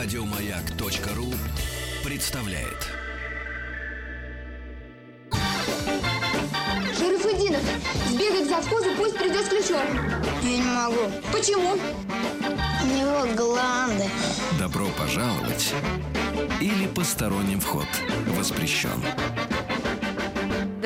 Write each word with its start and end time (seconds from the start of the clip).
Радиомаяк.ру 0.00 1.34
представляет. 2.04 2.86
Шарафудинов, 6.96 7.62
сбегай 8.06 8.44
к 8.44 8.48
завхозу, 8.48 8.90
пусть 8.96 9.18
придет 9.18 9.44
с 9.44 9.48
ключом. 9.48 9.82
Я 10.44 10.56
не 10.56 10.62
могу. 10.62 11.10
Почему? 11.32 11.72
У 11.72 12.86
него 12.86 13.34
гланды. 13.34 14.04
Добро 14.56 14.86
пожаловать 14.96 15.74
или 16.60 16.86
посторонним 16.86 17.58
вход 17.58 17.88
воспрещен. 18.28 19.02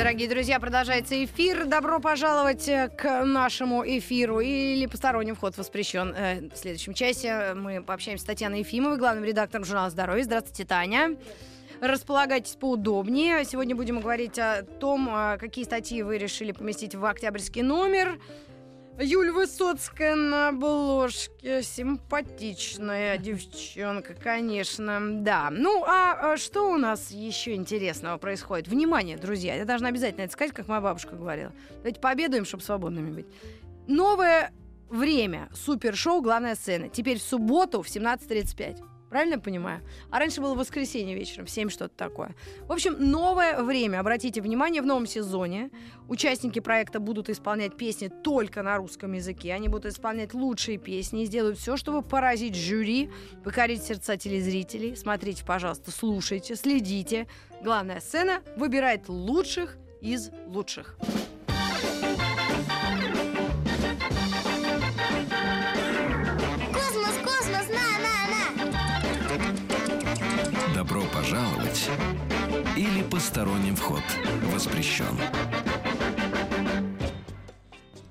Дорогие 0.02 0.28
друзья, 0.28 0.58
продолжается 0.58 1.24
эфир. 1.24 1.64
Добро 1.64 2.00
пожаловать 2.00 2.68
э, 2.68 2.88
к 2.88 3.24
нашему 3.24 3.84
эфиру. 3.86 4.40
Или 4.40 4.86
посторонний 4.86 5.30
вход 5.30 5.56
воспрещен. 5.56 6.12
Э, 6.12 6.48
В 6.52 6.56
следующем 6.56 6.92
часе 6.92 7.54
мы 7.54 7.84
пообщаемся 7.84 8.24
с 8.24 8.26
Татьяной 8.26 8.58
Ефимовой, 8.58 8.98
главным 8.98 9.22
редактором 9.22 9.64
журнала 9.64 9.90
«Здоровье». 9.90 10.24
Здравствуйте, 10.24 10.64
Таня. 10.64 11.16
Располагайтесь 11.80 12.56
поудобнее. 12.56 13.44
Сегодня 13.44 13.76
будем 13.76 14.00
говорить 14.00 14.40
о 14.40 14.64
том, 14.64 15.08
а, 15.08 15.38
какие 15.38 15.64
статьи 15.64 16.02
вы 16.02 16.18
решили 16.18 16.50
поместить 16.50 16.96
в 16.96 17.04
октябрьский 17.04 17.62
номер. 17.62 18.18
Юль 19.00 19.30
Высоцкая 19.30 20.14
на 20.14 20.48
обложке. 20.48 21.62
Симпатичная 21.62 23.16
девчонка, 23.16 24.14
конечно. 24.14 25.00
Да. 25.22 25.48
Ну, 25.50 25.82
а 25.84 26.32
а 26.32 26.36
что 26.36 26.70
у 26.70 26.76
нас 26.76 27.10
еще 27.10 27.54
интересного 27.54 28.18
происходит? 28.18 28.68
Внимание, 28.68 29.16
друзья. 29.16 29.54
Я 29.54 29.64
должна 29.64 29.88
обязательно 29.88 30.22
это 30.22 30.32
сказать, 30.32 30.54
как 30.54 30.68
моя 30.68 30.80
бабушка 30.80 31.16
говорила. 31.16 31.52
Давайте 31.76 32.00
пообедаем, 32.00 32.44
чтобы 32.44 32.62
свободными 32.62 33.10
быть. 33.10 33.26
Новое 33.88 34.52
время. 34.90 35.48
Супершоу 35.54 36.20
«Главная 36.20 36.54
сцена». 36.54 36.88
Теперь 36.88 37.18
в 37.18 37.22
субботу 37.22 37.82
в 37.82 37.86
17.35. 37.86 38.91
Правильно 39.12 39.34
я 39.34 39.40
понимаю? 39.40 39.82
А 40.10 40.18
раньше 40.18 40.40
было 40.40 40.54
воскресенье 40.54 41.14
вечером, 41.14 41.44
в 41.44 41.50
7 41.50 41.68
что-то 41.68 41.94
такое. 41.94 42.34
В 42.66 42.72
общем, 42.72 42.96
новое 42.98 43.62
время. 43.62 44.00
Обратите 44.00 44.40
внимание, 44.40 44.80
в 44.80 44.86
новом 44.86 45.04
сезоне 45.04 45.70
участники 46.08 46.60
проекта 46.60 46.98
будут 46.98 47.28
исполнять 47.28 47.76
песни 47.76 48.08
только 48.08 48.62
на 48.62 48.78
русском 48.78 49.12
языке. 49.12 49.52
Они 49.52 49.68
будут 49.68 49.92
исполнять 49.92 50.32
лучшие 50.32 50.78
песни 50.78 51.24
и 51.24 51.26
сделают 51.26 51.58
все, 51.58 51.76
чтобы 51.76 52.00
поразить 52.00 52.54
жюри, 52.54 53.10
покорить 53.44 53.82
сердца 53.82 54.16
телезрителей. 54.16 54.96
Смотрите, 54.96 55.44
пожалуйста, 55.44 55.90
слушайте, 55.90 56.56
следите. 56.56 57.26
Главная 57.62 58.00
сцена 58.00 58.40
выбирает 58.56 59.10
лучших 59.10 59.76
из 60.00 60.30
лучших. 60.46 60.96
Посторонним 73.22 73.76
вход 73.76 74.02
воспрещен. 74.52 75.16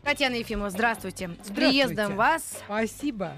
Татьяна 0.06 0.36
Ефимова, 0.36 0.70
здравствуйте. 0.70 1.28
С 1.28 1.48
Здравствуйте. 1.48 1.54
приездом 1.54 2.16
вас 2.16 2.60
Спасибо. 2.66 3.34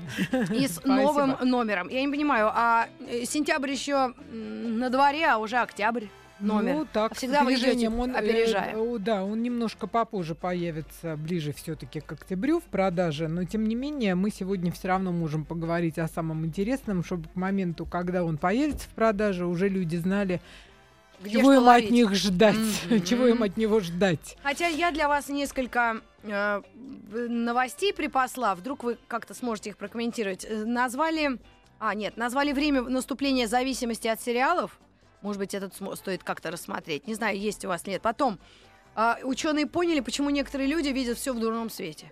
и 0.53 0.67
с 0.67 0.75
Спасибо. 0.75 0.93
новым 0.93 1.35
номером. 1.41 1.89
Я 1.89 2.01
не 2.01 2.09
понимаю, 2.09 2.51
а 2.53 2.87
э, 3.09 3.25
сентябрь 3.25 3.71
еще 3.71 4.13
на 4.31 4.91
дворе, 4.91 5.25
а 5.25 5.39
уже 5.39 5.57
октябрь 5.57 6.05
номер. 6.39 6.73
Ну, 6.75 6.87
так, 6.93 7.15
Всегда 7.15 7.41
с 7.41 7.45
вы 7.45 7.53
идете, 7.53 7.71
движением 7.71 7.99
он, 7.99 8.11
э, 8.11 8.19
опережая. 8.19 8.77
о, 8.77 8.99
да, 8.99 9.23
он 9.23 9.41
немножко 9.41 9.87
попозже 9.87 10.35
появится, 10.35 11.17
ближе 11.17 11.53
все-таки 11.53 12.01
к 12.01 12.11
октябрю 12.11 12.59
в 12.59 12.65
продаже, 12.65 13.27
но 13.27 13.45
тем 13.45 13.67
не 13.67 13.73
менее 13.73 14.13
мы 14.13 14.29
сегодня 14.29 14.71
все 14.71 14.89
равно 14.89 15.11
можем 15.11 15.43
поговорить 15.43 15.97
о 15.97 16.07
самом 16.07 16.45
интересном, 16.45 17.03
чтобы 17.03 17.29
к 17.29 17.35
моменту, 17.35 17.87
когда 17.87 18.23
он 18.23 18.37
появится 18.37 18.87
в 18.87 18.91
продаже, 18.91 19.47
уже 19.47 19.69
люди 19.69 19.95
знали, 19.95 20.39
Где 21.23 21.39
чего 21.39 21.53
им 21.53 21.63
ловить. 21.63 21.85
от 21.85 21.91
них 21.91 22.13
ждать, 22.13 22.55
Мгм. 22.89 23.03
чего 23.05 23.27
им 23.27 23.43
от 23.43 23.57
него 23.57 23.79
ждать. 23.79 24.37
Хотя 24.43 24.67
я 24.67 24.91
для 24.91 25.07
вас 25.07 25.29
несколько 25.29 26.01
э, 26.23 26.61
новостей 27.11 27.93
припасла. 27.93 28.55
Вдруг 28.55 28.83
вы 28.83 28.97
как-то 29.07 29.33
сможете 29.33 29.71
их 29.71 29.77
прокомментировать. 29.77 30.45
Э, 30.45 30.63
Назвали... 30.65 31.39
А, 31.79 31.95
нет, 31.95 32.15
назвали 32.17 32.53
время 32.53 32.81
наступления 32.83 33.47
зависимости 33.47 34.07
от 34.07 34.21
сериалов. 34.21 34.79
Может 35.21 35.39
быть, 35.39 35.53
этот 35.53 35.73
стоит 35.97 36.23
как-то 36.23 36.51
рассмотреть. 36.51 37.07
Не 37.07 37.13
знаю, 37.13 37.37
есть 37.37 37.65
у 37.65 37.67
вас, 37.69 37.85
нет. 37.87 38.01
Потом, 38.01 38.39
ученые 39.23 39.67
поняли, 39.67 39.99
почему 39.99 40.29
некоторые 40.29 40.67
люди 40.69 40.89
видят 40.89 41.17
все 41.17 41.33
в 41.33 41.39
дурном 41.39 41.69
свете. 41.69 42.11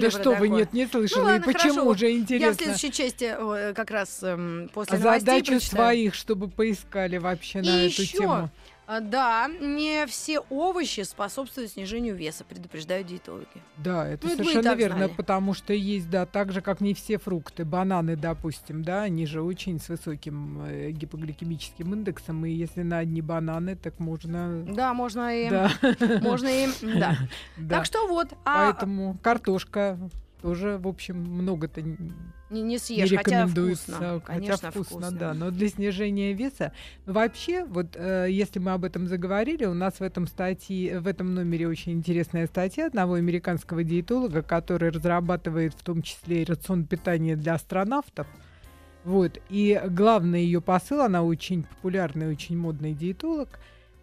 Да 0.00 0.10
что 0.10 0.32
вы, 0.34 0.48
нет, 0.48 0.72
не 0.72 0.86
слышали, 0.86 1.20
Ну 1.20 1.24
ладно, 1.26 1.50
и 1.50 1.52
почему 1.52 1.84
уже 1.88 2.10
Я 2.10 2.16
в 2.16 2.20
интересно. 2.20 2.54
следующей 2.54 2.92
части 2.92 3.34
как 3.74 3.90
раз 3.90 4.22
эм, 4.22 4.68
после 4.72 4.98
новостей 4.98 5.20
задачу 5.42 5.60
своих, 5.60 6.14
чтобы 6.14 6.48
поискали 6.48 7.16
вообще 7.16 7.62
на 7.62 7.86
эту 7.86 8.04
тему. 8.06 8.50
А, 8.86 9.00
да, 9.00 9.48
не 9.48 10.06
все 10.06 10.40
овощи 10.50 11.00
способствуют 11.02 11.70
снижению 11.72 12.14
веса, 12.14 12.44
предупреждают 12.44 13.06
диетологи. 13.06 13.46
Да, 13.78 14.06
это 14.06 14.26
Ну, 14.26 14.36
совершенно 14.36 14.74
верно, 14.74 14.96
знали. 15.06 15.12
потому 15.16 15.54
что 15.54 15.72
есть, 15.72 16.10
да, 16.10 16.26
так 16.26 16.52
же, 16.52 16.60
как 16.60 16.80
не 16.80 16.92
все 16.94 17.18
фрукты, 17.18 17.64
бананы, 17.64 18.16
допустим, 18.16 18.82
да, 18.84 19.02
они 19.02 19.26
же 19.26 19.42
очень 19.42 19.80
с 19.80 19.88
высоким 19.88 20.62
э, 20.66 20.90
гипогликемическим 20.90 21.94
индексом, 21.94 22.44
и 22.44 22.50
если 22.50 22.82
на 22.82 22.98
одни 22.98 23.22
бананы, 23.22 23.76
так 23.76 23.98
можно... 23.98 24.64
Да, 24.68 24.92
можно 24.92 25.34
и, 25.34 25.48
Да, 25.48 25.70
можно 26.22 26.48
и, 26.48 26.68
да. 26.82 27.16
да. 27.56 27.76
Так 27.76 27.86
что 27.86 28.06
вот, 28.06 28.28
а 28.44 28.72
Поэтому 28.72 29.16
картошка 29.22 29.98
тоже, 30.42 30.76
в 30.76 30.86
общем, 30.86 31.16
много-то 31.18 31.82
не, 32.54 32.62
не 32.62 32.68
не 32.74 32.78
съешь, 32.78 33.10
хотя 33.10 33.44
рекомендуется, 33.44 33.92
вкусно, 33.92 34.20
хотя 34.24 34.38
конечно, 34.38 34.70
вкусно, 34.70 35.10
да. 35.12 35.34
Но 35.34 35.50
для 35.50 35.68
снижения 35.68 36.32
веса, 36.32 36.72
вообще, 37.06 37.64
вот 37.64 37.96
э, 37.96 38.26
если 38.30 38.58
мы 38.58 38.72
об 38.72 38.84
этом 38.84 39.06
заговорили, 39.08 39.64
у 39.64 39.74
нас 39.74 39.94
в 39.94 40.02
этом 40.02 40.26
статье, 40.26 41.00
в 41.00 41.06
этом 41.06 41.34
номере 41.34 41.68
очень 41.68 41.92
интересная 41.92 42.46
статья 42.46 42.86
одного 42.86 43.14
американского 43.14 43.84
диетолога, 43.84 44.42
который 44.42 44.90
разрабатывает 44.90 45.74
в 45.74 45.82
том 45.82 46.02
числе 46.02 46.42
и 46.42 46.44
рацион 46.44 46.84
питания 46.86 47.36
для 47.36 47.54
астронавтов. 47.54 48.26
Вот. 49.04 49.38
И 49.50 49.80
главный 49.88 50.44
ее 50.44 50.60
посыл, 50.60 51.00
она 51.02 51.22
очень 51.22 51.64
популярный, 51.64 52.28
очень 52.30 52.56
модный 52.56 52.94
диетолог. 52.94 53.48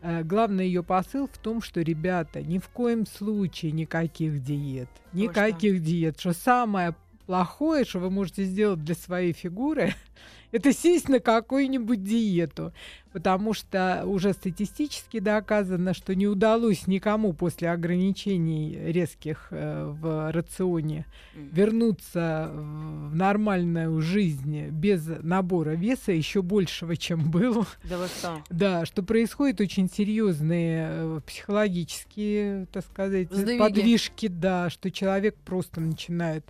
э, 0.01 0.23
Главный 0.23 0.68
ее 0.68 0.83
посыл 0.83 1.28
в 1.28 1.38
том, 1.39 1.62
что, 1.62 1.81
ребята, 1.81 2.41
ни 2.41 2.59
в 2.59 2.69
коем 2.69 3.06
случае 3.07 3.72
никаких 3.72 4.44
диет. 4.44 4.89
Никаких 5.13 5.81
диет. 5.81 6.19
Что 6.19 6.33
самое 6.33 6.95
плохое, 7.31 7.86
что 7.86 8.00
вы 8.00 8.09
можете 8.09 8.44
сделать 8.44 8.84
для 8.84 8.94
своей 8.94 9.31
фигуры, 9.31 9.96
это 10.52 10.74
сесть 10.74 11.08
на 11.08 11.22
какую-нибудь 11.22 12.03
диету. 12.03 12.74
Потому 13.14 13.53
что 13.53 14.03
уже 14.06 14.34
статистически 14.34 15.19
доказано, 15.19 15.94
что 15.94 16.14
не 16.14 16.28
удалось 16.28 16.88
никому 16.88 17.31
после 17.31 17.69
ограничений 17.69 18.78
резких 18.92 19.47
э, 19.52 19.86
в 19.86 20.31
рационе 20.31 21.06
вернуться 21.36 22.52
в 22.53 23.16
нормальную 23.16 24.02
жизнь 24.02 24.68
без 24.68 25.06
набора 25.06 25.72
веса 25.72 26.12
еще 26.12 26.42
большего, 26.42 26.98
чем 26.98 27.31
был. 27.31 27.66
Да 27.86 27.98
вы 27.98 28.08
что? 28.08 28.44
Да, 28.50 28.86
что 28.86 29.03
происходят 29.03 29.62
очень 29.62 29.90
серьезные 29.90 30.88
э, 30.90 31.19
психологические, 31.25 32.66
так 32.74 32.84
сказать, 32.86 33.31
Сдвиги. 33.31 33.58
подвижки, 33.58 34.28
да, 34.28 34.69
что 34.69 34.92
человек 34.92 35.36
просто 35.46 35.80
начинает 35.80 36.46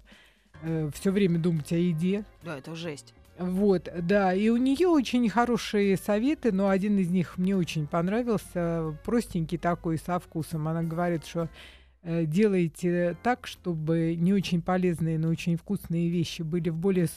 все 0.94 1.12
время 1.12 1.40
думать 1.40 1.72
о 1.72 1.78
еде. 1.78 2.24
Да, 2.44 2.58
это 2.58 2.76
жесть. 2.76 3.14
Вот, 3.42 3.90
да, 4.02 4.34
и 4.34 4.50
у 4.50 4.58
нее 4.58 4.88
очень 4.88 5.28
хорошие 5.28 5.98
советы, 5.98 6.52
но 6.52 6.70
один 6.70 7.00
из 7.00 7.10
них 7.10 7.38
мне 7.38 7.56
очень 7.56 7.88
понравился, 7.88 8.96
простенький 9.04 9.58
такой, 9.58 9.98
со 9.98 10.20
вкусом. 10.20 10.68
Она 10.68 10.84
говорит, 10.84 11.26
что 11.26 11.50
э, 12.04 12.26
делайте 12.26 13.18
так, 13.24 13.48
чтобы 13.48 14.16
не 14.16 14.34
очень 14.34 14.62
полезные, 14.62 15.18
но 15.18 15.30
очень 15.30 15.58
вкусные 15.58 16.10
вещи 16.10 16.44
были 16.44 16.69
в 16.69 16.78
более 16.78 17.07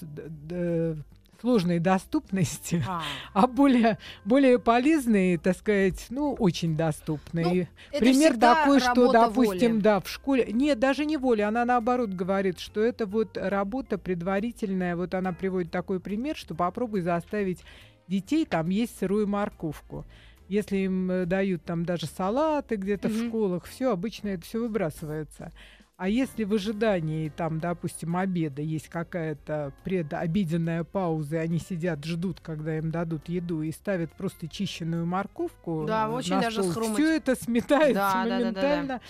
сложной 1.45 1.79
доступности, 1.79 2.83
А, 2.89 3.03
а 3.35 3.47
более, 3.47 3.99
более 4.25 4.59
полезные, 4.59 5.37
так 5.37 5.55
сказать, 5.59 6.07
ну, 6.09 6.33
очень 6.39 6.75
доступные. 6.75 7.69
это 7.91 7.99
Пример 7.99 8.39
такой, 8.39 8.81
что, 8.81 9.13
допустим, 9.13 9.73
воли. 9.73 9.81
да, 9.83 10.01
в 10.01 10.09
школе... 10.09 10.47
Нет, 10.51 10.79
даже 10.79 11.05
не 11.05 11.19
воля, 11.19 11.49
она 11.49 11.67
наоборот 11.67 12.09
говорит, 12.11 12.59
что 12.61 12.81
это 12.83 13.05
вот 13.05 13.37
работа 13.37 13.99
предварительная. 13.99 14.97
Вот 14.97 15.13
она 15.15 15.33
приводит 15.35 15.71
такой 15.71 16.01
пример, 16.01 16.35
что 16.35 16.55
попробуй 16.55 17.03
заставить 17.03 17.61
детей 18.09 18.47
там 18.47 18.71
есть 18.71 18.99
сырую 18.99 19.27
морковку. 19.29 20.07
Если 20.49 20.79
им 20.79 21.11
э, 21.11 21.27
дают 21.27 21.63
там 21.65 21.85
даже 21.85 22.07
салаты 22.07 22.77
где-то 22.77 23.09
в 23.09 23.13
Мгм. 23.13 23.29
школах, 23.29 23.65
все 23.67 23.93
обычно 23.93 24.29
это 24.29 24.45
все 24.45 24.61
выбрасывается. 24.61 25.53
А 25.97 26.09
если 26.09 26.43
в 26.43 26.53
ожидании, 26.53 27.29
там, 27.29 27.61
допустим, 27.61 28.17
обеда 28.17 28.61
есть 28.63 28.89
какая-то 28.89 29.73
предобеденная 29.85 30.83
пауза, 30.83 31.37
и 31.37 31.39
они 31.39 31.61
сидят, 31.61 32.05
ждут, 32.05 32.41
когда 32.41 32.77
им 32.79 32.91
дадут 32.91 33.29
еду, 33.29 33.63
и 33.63 33.71
ставят 33.71 34.11
просто 34.13 34.49
чищенную 34.49 35.07
морковку 35.07 35.85
Да, 35.87 36.09
э, 36.09 36.11
очень 36.11 36.35
на 36.35 36.41
даже 36.43 36.63
стол, 36.63 36.73
схрумать. 36.73 36.95
все 36.95 37.17
это 37.17 37.37
сметается 37.37 37.95
Да, 37.95 38.25
да, 38.25 38.25
да, 38.25 38.29
да, 38.29 38.39
да. 38.39 38.41
моментально. 38.41 39.01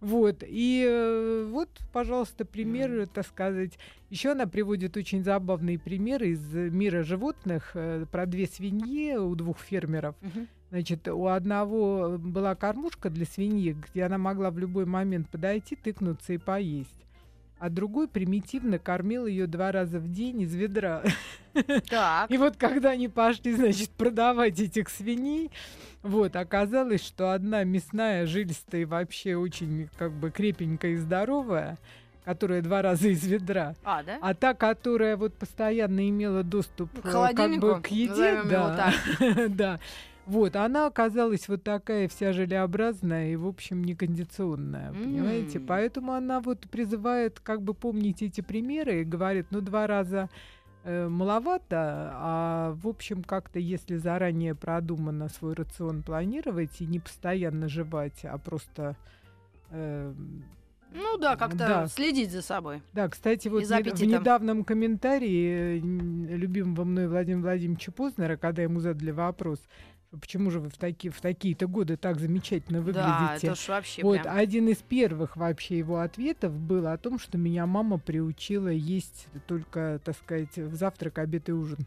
Вот. 0.00 0.44
И 0.46 0.86
э, 0.88 1.48
вот, 1.50 1.70
пожалуйста, 1.92 2.44
пример, 2.44 3.08
так 3.08 3.26
сказать. 3.26 3.72
Еще 4.08 4.30
она 4.30 4.46
приводит 4.46 4.96
очень 4.96 5.24
забавные 5.24 5.76
примеры 5.78 6.28
из 6.28 6.54
мира 6.54 7.02
животных 7.02 7.72
э, 7.74 8.06
про 8.12 8.26
две 8.26 8.46
свиньи 8.46 9.16
у 9.16 9.34
двух 9.34 9.58
фермеров. 9.58 10.14
Мгм. 10.20 10.46
Значит, 10.70 11.08
у 11.08 11.26
одного 11.26 12.18
была 12.18 12.54
кормушка 12.54 13.08
для 13.08 13.24
свиньи, 13.24 13.72
где 13.72 14.04
она 14.04 14.18
могла 14.18 14.50
в 14.50 14.58
любой 14.58 14.84
момент 14.84 15.28
подойти, 15.30 15.76
тыкнуться 15.76 16.34
и 16.34 16.38
поесть. 16.38 16.90
А 17.58 17.70
другой 17.70 18.06
примитивно 18.06 18.78
кормил 18.78 19.26
ее 19.26 19.46
два 19.46 19.72
раза 19.72 19.98
в 19.98 20.12
день 20.12 20.42
из 20.42 20.54
ведра. 20.54 21.02
Так. 21.88 22.30
И 22.30 22.36
вот 22.36 22.56
когда 22.56 22.90
они 22.90 23.08
пошли, 23.08 23.52
значит, 23.52 23.90
продавать 23.90 24.60
этих 24.60 24.88
свиней, 24.90 25.50
вот, 26.02 26.36
оказалось, 26.36 27.04
что 27.04 27.32
одна 27.32 27.64
мясная, 27.64 28.26
жилистая 28.26 28.82
и 28.82 28.84
вообще 28.84 29.34
очень 29.34 29.88
как 29.98 30.12
бы 30.12 30.30
крепенькая 30.30 30.92
и 30.92 30.96
здоровая, 30.96 31.78
которая 32.24 32.62
два 32.62 32.82
раза 32.82 33.08
из 33.08 33.26
ведра, 33.26 33.74
А, 33.82 34.02
да? 34.04 34.18
а 34.20 34.34
та, 34.34 34.54
которая 34.54 35.16
вот 35.16 35.34
постоянно 35.34 36.08
имела 36.08 36.44
доступ 36.44 36.92
К 37.00 37.06
э, 37.06 37.34
как 37.34 37.58
бы 37.58 37.80
к 37.80 37.88
еде, 37.88 38.42
да, 38.44 38.92
да. 39.48 39.80
Вот, 40.28 40.56
она 40.56 40.86
оказалась 40.86 41.48
вот 41.48 41.62
такая 41.64 42.06
вся 42.06 42.32
желеобразная 42.34 43.32
и, 43.32 43.36
в 43.36 43.46
общем, 43.46 43.82
некондиционная, 43.82 44.92
понимаете? 44.92 45.58
М. 45.58 45.66
Поэтому 45.66 46.12
она 46.12 46.40
вот 46.40 46.68
призывает 46.70 47.40
как 47.40 47.62
бы 47.62 47.72
помнить 47.72 48.22
эти 48.22 48.42
примеры 48.42 49.00
и 49.00 49.04
говорит, 49.04 49.46
ну, 49.50 49.60
два 49.62 49.86
раза 49.86 50.28
э, 50.84 51.08
маловато, 51.08 52.12
а 52.14 52.72
в 52.82 52.86
общем 52.88 53.22
как-то 53.22 53.58
если 53.58 53.96
заранее 53.96 54.54
продуманно 54.54 55.28
свой 55.28 55.54
рацион 55.54 56.02
планировать 56.02 56.80
и 56.80 56.86
не 56.86 56.98
постоянно 57.00 57.68
жевать, 57.68 58.24
а 58.24 58.36
просто 58.38 58.96
э, 59.70 60.12
Ну 60.94 61.18
да, 61.18 61.36
как-то 61.36 61.58
Да. 61.58 61.86
следить 61.88 62.30
за 62.30 62.42
собой. 62.42 62.80
да, 62.92 63.08
кстати, 63.08 63.48
вот 63.48 63.62
нед- 63.62 63.98
в 63.98 64.04
недавнем 64.04 64.64
комментарии 64.64 65.76
э, 65.76 66.36
любимого 66.36 66.84
мной 66.84 67.08
Владимира 67.08 67.42
Владимировича 67.42 67.92
Познера, 67.92 68.36
когда 68.36 68.62
ему 68.62 68.80
задали 68.80 69.10
вопрос, 69.10 69.60
почему 70.20 70.50
же 70.50 70.60
вы 70.60 70.68
в, 70.70 70.76
таки, 70.76 71.10
в 71.10 71.20
такие-то 71.20 71.66
годы 71.66 71.96
так 71.96 72.18
замечательно 72.18 72.78
Да, 72.80 72.84
выглядите. 72.84 73.46
это 73.48 73.56
ж 73.56 73.68
вообще 73.68 74.02
вот 74.02 74.22
прям. 74.22 74.36
один 74.36 74.68
из 74.68 74.78
первых 74.78 75.36
вообще 75.36 75.78
его 75.78 76.00
ответов 76.00 76.52
был 76.58 76.86
о 76.86 76.96
том, 76.96 77.18
что 77.18 77.36
меня 77.38 77.66
мама 77.66 77.98
приучила 77.98 78.68
есть 78.68 79.28
только, 79.46 80.00
так 80.04 80.16
сказать, 80.16 80.56
в 80.56 80.74
завтрак, 80.74 81.18
обед 81.18 81.48
и 81.48 81.52
ужин. 81.52 81.78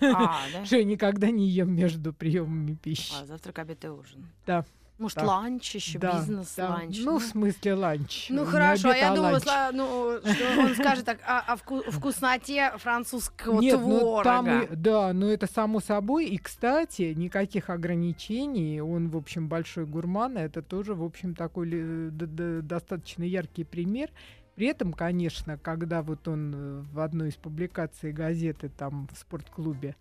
А, 0.00 0.40
да? 0.52 0.64
Что 0.64 0.76
я 0.76 0.84
никогда 0.84 1.30
не 1.30 1.48
ем 1.48 1.74
между 1.74 2.12
приемами 2.12 2.74
пищи. 2.74 3.12
А, 3.20 3.26
завтрак, 3.26 3.58
обед 3.58 3.84
и 3.84 3.88
ужин. 3.88 4.26
Да. 4.46 4.64
Может, 4.98 5.18
Да. 5.18 5.24
ланч 5.26 5.74
еще, 5.74 5.98
Да, 5.98 6.12
бизнес, 6.18 6.54
да. 6.56 6.70
ланч. 6.70 7.00
Ну, 7.04 7.18
в 7.18 7.22
смысле, 7.22 7.74
ланч. 7.74 8.28
Ну 8.30 8.44
Не 8.44 8.50
хорошо, 8.50 8.88
а 8.88 8.90
обед, 8.92 9.02
я 9.02 9.12
а 9.12 9.14
думала, 9.14 9.40
ну, 9.74 10.20
что 10.32 10.60
он 10.60 10.74
скажет 10.74 11.04
так, 11.04 11.18
о, 11.26 11.40
о 11.40 11.56
вку- 11.56 11.90
вкусноте 11.90 12.72
французского 12.78 13.60
Нет, 13.60 13.78
творога. 13.78 14.16
ну 14.16 14.22
там 14.22 14.66
да, 14.82 15.12
но 15.12 15.28
это 15.30 15.46
само 15.46 15.80
собой. 15.80 16.26
И, 16.26 16.38
кстати, 16.38 17.12
никаких 17.14 17.68
ограничений. 17.68 18.80
Он, 18.80 19.10
в 19.10 19.16
общем, 19.18 19.48
большой 19.48 19.84
гурман. 19.84 20.38
Это 20.38 20.62
тоже, 20.62 20.94
в 20.94 21.02
общем, 21.04 21.34
такой 21.34 22.10
достаточно 22.10 23.22
яркий 23.22 23.64
пример. 23.64 24.10
При 24.54 24.68
этом, 24.68 24.94
конечно, 24.94 25.58
когда 25.58 26.02
вот 26.02 26.26
он 26.28 26.54
э, 26.54 26.80
в 26.90 27.00
одной 27.00 27.28
из 27.28 27.34
публикаций 27.34 28.10
газеты 28.12 28.70
там 28.70 29.06
в 29.12 29.18
спортклубе 29.18 29.96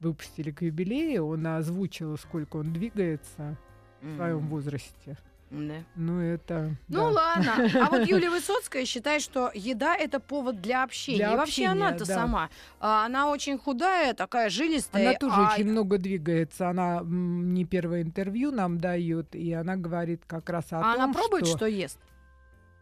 выпустили 0.00 0.50
к 0.50 0.62
юбилею, 0.62 1.26
он 1.28 1.46
озвучил, 1.46 2.18
сколько 2.18 2.56
он 2.56 2.72
двигается 2.72 3.56
в 4.02 4.16
своем 4.16 4.46
возрасте. 4.48 5.16
да. 5.50 5.74
Ну, 5.96 6.20
это... 6.20 6.76
Ну 6.88 6.98
да. 6.98 7.08
ладно. 7.08 7.68
А 7.80 7.90
вот 7.90 8.06
Юлия 8.06 8.30
Высоцкая 8.30 8.84
считает, 8.84 9.22
что 9.22 9.50
еда 9.54 9.96
это 9.96 10.20
повод 10.20 10.60
для 10.60 10.82
общения. 10.82 11.18
Для 11.18 11.32
И 11.32 11.36
вообще 11.36 11.66
она-то 11.66 12.06
да. 12.06 12.14
сама. 12.14 12.50
а, 12.78 13.04
Она 13.06 13.30
очень 13.30 13.58
худая, 13.58 14.14
такая 14.14 14.50
жилистая. 14.50 15.10
Она 15.10 15.18
тоже 15.18 15.34
а 15.36 15.52
очень 15.52 15.70
много 15.70 15.98
двигается. 15.98 16.68
Она 16.68 17.02
не 17.04 17.64
первое 17.64 18.02
интервью 18.02 18.50
нам 18.52 18.78
дает, 18.78 19.34
и 19.34 19.52
она 19.52 19.76
говорит 19.76 20.22
как 20.26 20.48
раз 20.50 20.66
о 20.70 20.78
а 20.78 20.94
том, 20.94 21.02
она 21.02 21.12
пробует, 21.12 21.46
что... 21.46 21.56
что 21.56 21.66
ест? 21.66 21.98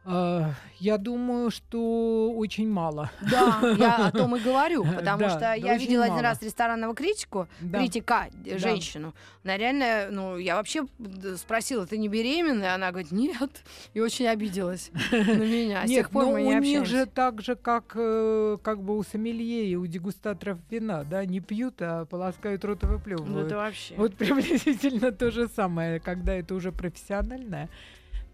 Э, 0.04 0.44
я 0.78 0.96
думаю, 0.98 1.50
что 1.50 2.32
очень 2.32 2.68
мало. 2.70 3.10
Да, 3.30 3.60
я 3.78 4.06
о 4.06 4.12
том 4.12 4.36
и 4.36 4.40
говорю, 4.40 4.84
потому 4.96 5.20
Да, 5.24 5.30
что 5.30 5.40
да, 5.40 5.54
я 5.54 5.76
видела 5.76 6.04
один 6.04 6.16
мало. 6.16 6.22
раз 6.22 6.42
ресторанного 6.42 6.94
критику, 6.94 7.46
Да. 7.60 7.78
критика, 7.78 8.28
э, 8.46 8.58
женщину. 8.58 9.14
Она 9.44 9.56
реально, 9.56 10.08
ну, 10.10 10.36
я 10.38 10.56
вообще 10.56 10.84
д- 10.98 11.36
спросила, 11.36 11.86
ты 11.86 11.96
не 11.98 12.08
беременная? 12.08 12.74
Она 12.74 12.90
говорит, 12.90 13.12
нет. 13.12 13.62
И 13.94 14.00
очень 14.00 14.26
обиделась 14.26 14.90
на 15.12 15.16
меня. 15.34 15.84
С 15.86 15.88
Нет, 15.88 15.98
тех 16.04 16.10
пор 16.10 16.24
но 16.26 16.30
мы 16.32 16.36
у 16.36 16.38
не 16.44 16.48
них 16.48 16.58
общаемся. 16.82 16.90
же 16.90 17.06
так 17.06 17.42
же, 17.42 17.56
как, 17.56 17.92
э, 17.94 18.58
как 18.62 18.82
бы 18.82 18.96
у 18.96 19.02
сомелье 19.02 19.66
и 19.66 19.74
у 19.76 19.86
дегустаторов 19.86 20.58
вина, 20.70 21.04
да, 21.04 21.24
не 21.24 21.40
пьют, 21.40 21.80
а 21.80 22.04
полоскают 22.06 22.64
рот 22.64 22.82
и 22.82 22.86
Ну, 22.86 22.92
выплевывают. 22.92 23.46
это 23.46 23.56
вообще. 23.56 23.94
Вот 23.96 24.14
приблизительно 24.16 25.12
то 25.12 25.30
же 25.30 25.48
самое. 25.48 26.00
Когда 26.00 26.34
это 26.34 26.54
уже 26.54 26.72
профессиональное, 26.72 27.68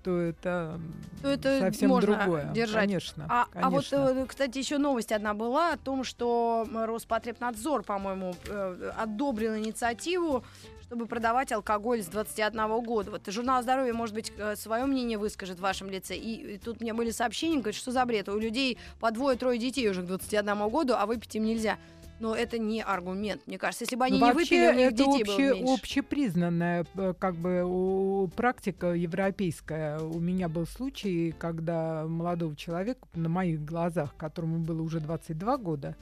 то 0.05 0.21
это, 0.21 0.79
То 1.23 1.29
это 1.29 1.59
совсем 1.61 1.89
можно 1.89 2.17
другое. 2.17 2.53
держать. 2.53 2.83
Конечно, 2.83 3.27
А, 3.29 3.47
а 3.55 3.71
вот, 3.71 3.89
конечно. 3.89 4.21
э, 4.21 4.27
кстати, 4.27 4.59
еще 4.59 4.77
новость 4.79 5.11
одна 5.13 5.33
была 5.33 5.73
о 5.73 5.77
том, 5.79 6.05
что 6.05 6.69
Роспотребнадзор, 6.73 7.83
по-моему, 7.83 8.35
э, 8.47 8.93
одобрил 8.99 9.57
инициативу, 9.57 10.45
чтобы 10.83 11.07
продавать 11.07 11.51
алкоголь 11.53 12.03
с 12.03 12.07
21 12.07 12.81
года. 12.83 13.11
Вот 13.13 13.23
журнал 13.29 13.63
здоровья, 13.63 13.95
может 13.95 14.15
быть, 14.15 14.33
свое 14.57 14.85
мнение 14.85 15.17
выскажет 15.17 15.59
в 15.59 15.63
вашем 15.63 15.89
лице. 15.89 16.15
И, 16.15 16.55
и 16.55 16.59
тут 16.59 16.83
мне 16.83 16.93
были 16.93 17.11
сообщения, 17.11 17.57
говорят, 17.57 17.75
что 17.75 17.91
за 17.91 18.05
бред. 18.05 18.29
У 18.29 18.39
людей 18.39 18.79
по 19.01 19.11
двое-трое 19.11 19.59
детей 19.59 19.89
уже 19.89 20.03
к 20.03 20.07
21 20.07 20.69
году, 20.69 20.95
а 20.97 21.07
выпить 21.07 21.35
им 21.37 21.45
нельзя. 21.45 21.79
Но 22.21 22.35
это 22.35 22.59
не 22.59 22.81
аргумент, 22.83 23.43
мне 23.47 23.59
кажется. 23.59 23.85
Если 23.85 23.97
бы 23.97 24.05
они 24.05 24.19
Ну, 24.19 24.27
не 24.27 24.33
выпили, 24.33 24.69
у 24.69 24.73
них 24.75 24.87
это 24.93 24.97
детей 24.97 25.25
было 25.25 25.35
обще- 25.35 25.55
меньше. 25.55 25.75
общепризнанная 25.75 26.87
э, 26.95 27.15
как 27.19 27.35
бы 27.35 28.31
практика 28.37 28.93
европейская. 28.93 29.99
У 29.99 30.21
меня 30.21 30.49
был 30.49 30.67
случай, 30.67 31.35
когда 31.37 32.07
молодого 32.07 32.55
человека 32.57 33.07
на 33.15 33.29
моих 33.29 33.65
глазах, 33.65 34.15
которому 34.17 34.59
было 34.61 34.81
уже 34.81 35.01
22 35.01 35.57
года, 35.59 35.97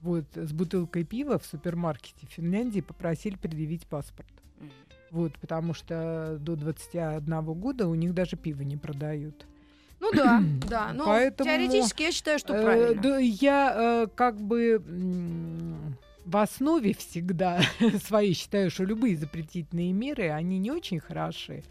вот 0.00 0.24
с 0.36 0.52
бутылкой 0.52 1.02
пива 1.04 1.38
в 1.40 1.44
супермаркете 1.44 2.26
в 2.28 2.30
Финляндии 2.30 2.80
попросили 2.80 3.34
предъявить 3.36 3.86
паспорт. 3.86 4.28
Вот, 5.10 5.32
потому 5.38 5.72
что 5.74 6.36
до 6.38 6.54
21 6.54 7.42
года 7.54 7.88
у 7.88 7.94
них 7.94 8.14
даже 8.14 8.36
пиво 8.36 8.62
не 8.62 8.76
продают. 8.76 9.46
Ну 10.00 10.12
да, 10.12 10.42
да. 10.68 10.92
Но 10.92 11.04
Поэтому, 11.04 11.48
теоретически 11.48 12.02
я 12.02 12.12
считаю, 12.12 12.38
что 12.38 12.54
Э, 12.54 12.62
правильно. 12.62 13.02
да, 13.02 13.18
я 13.18 13.74
э, 13.76 14.06
как 14.14 14.40
бы 14.40 14.82
в 16.24 16.36
основе 16.36 16.94
всегда 16.94 17.60
своей 18.06 18.34
считаю, 18.34 18.70
что 18.70 18.84
любые 18.84 19.16
запретительные 19.16 19.92
меры, 19.92 20.30
они 20.30 20.58
не 20.58 20.70
очень 20.70 21.00
хороши. 21.00 21.64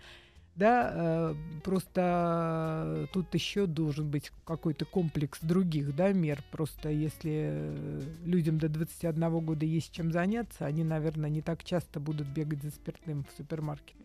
Да, 0.55 0.91
э, 0.91 1.35
просто 1.63 3.07
тут 3.13 3.31
еще 3.35 3.67
должен 3.67 4.09
быть 4.09 4.31
какой-то 4.43 4.85
комплекс 4.85 5.37
других 5.39 5.95
да, 5.95 6.11
мер. 6.13 6.43
Просто 6.51 6.89
если 6.89 7.51
э, 7.51 8.01
людям 8.25 8.57
до 8.57 8.67
21 8.67 9.39
года 9.45 9.67
есть 9.67 9.91
чем 9.91 10.11
заняться, 10.11 10.65
они, 10.65 10.83
наверное, 10.83 11.29
не 11.29 11.43
так 11.43 11.63
часто 11.63 11.99
будут 11.99 12.27
бегать 12.27 12.63
за 12.63 12.71
спиртным 12.71 13.23
в 13.23 13.37
супермаркет. 13.37 13.95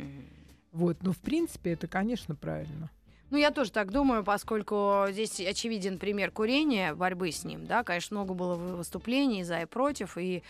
Вот. 0.73 1.02
Но 1.02 1.12
в 1.12 1.19
принципе 1.19 1.73
это, 1.73 1.87
конечно, 1.87 2.35
правильно. 2.35 2.91
Ну, 3.33 3.39
я 3.39 3.51
тоже 3.51 3.73
так 3.73 3.91
думаю, 3.91 4.25
поскольку 4.25 5.07
здесь 5.09 5.41
очевиден 5.41 5.99
пример 5.99 6.31
курения, 6.31 6.93
борьбы 6.93 7.33
с 7.33 7.45
ним, 7.45 7.65
да, 7.65 7.83
конечно, 7.83 8.19
много 8.19 8.35
было 8.35 8.57
вы- 8.57 8.77
выступлений 8.77 9.43
за 9.43 9.62
и 9.62 9.65
против, 9.65 10.19
и 10.19 10.43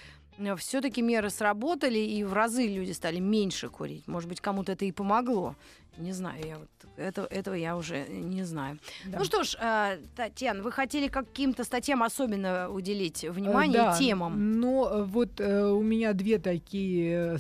все-таки 0.56 1.00
меры 1.00 1.30
сработали, 1.30 2.00
и 2.00 2.24
в 2.24 2.32
разы 2.32 2.66
люди 2.66 2.90
стали 2.90 3.20
меньше 3.20 3.68
курить. 3.68 4.08
Может 4.08 4.28
быть, 4.28 4.40
кому-то 4.40 4.72
это 4.72 4.84
и 4.84 4.90
помогло. 4.90 5.54
Не 5.98 6.12
знаю, 6.12 6.42
я 6.46 6.58
вот 6.58 6.68
это, 6.96 7.22
этого 7.30 7.54
я 7.54 7.76
уже 7.76 8.06
не 8.08 8.44
знаю. 8.44 8.78
Да. 9.04 9.18
Ну 9.18 9.24
что 9.24 9.44
ж, 9.44 9.56
э, 9.60 9.98
Татьяна, 10.16 10.62
вы 10.62 10.72
хотели 10.72 11.08
каким-то 11.08 11.64
статьям 11.64 12.02
особенно 12.02 12.70
уделить 12.70 13.22
внимание 13.24 13.80
Э, 13.80 13.84
да, 13.84 13.98
темам? 13.98 14.62
Э, 14.64 15.04
вот 15.04 15.40
э, 15.40 15.64
у 15.66 15.82
меня 15.82 16.12
две 16.14 16.38
такие 16.38 17.38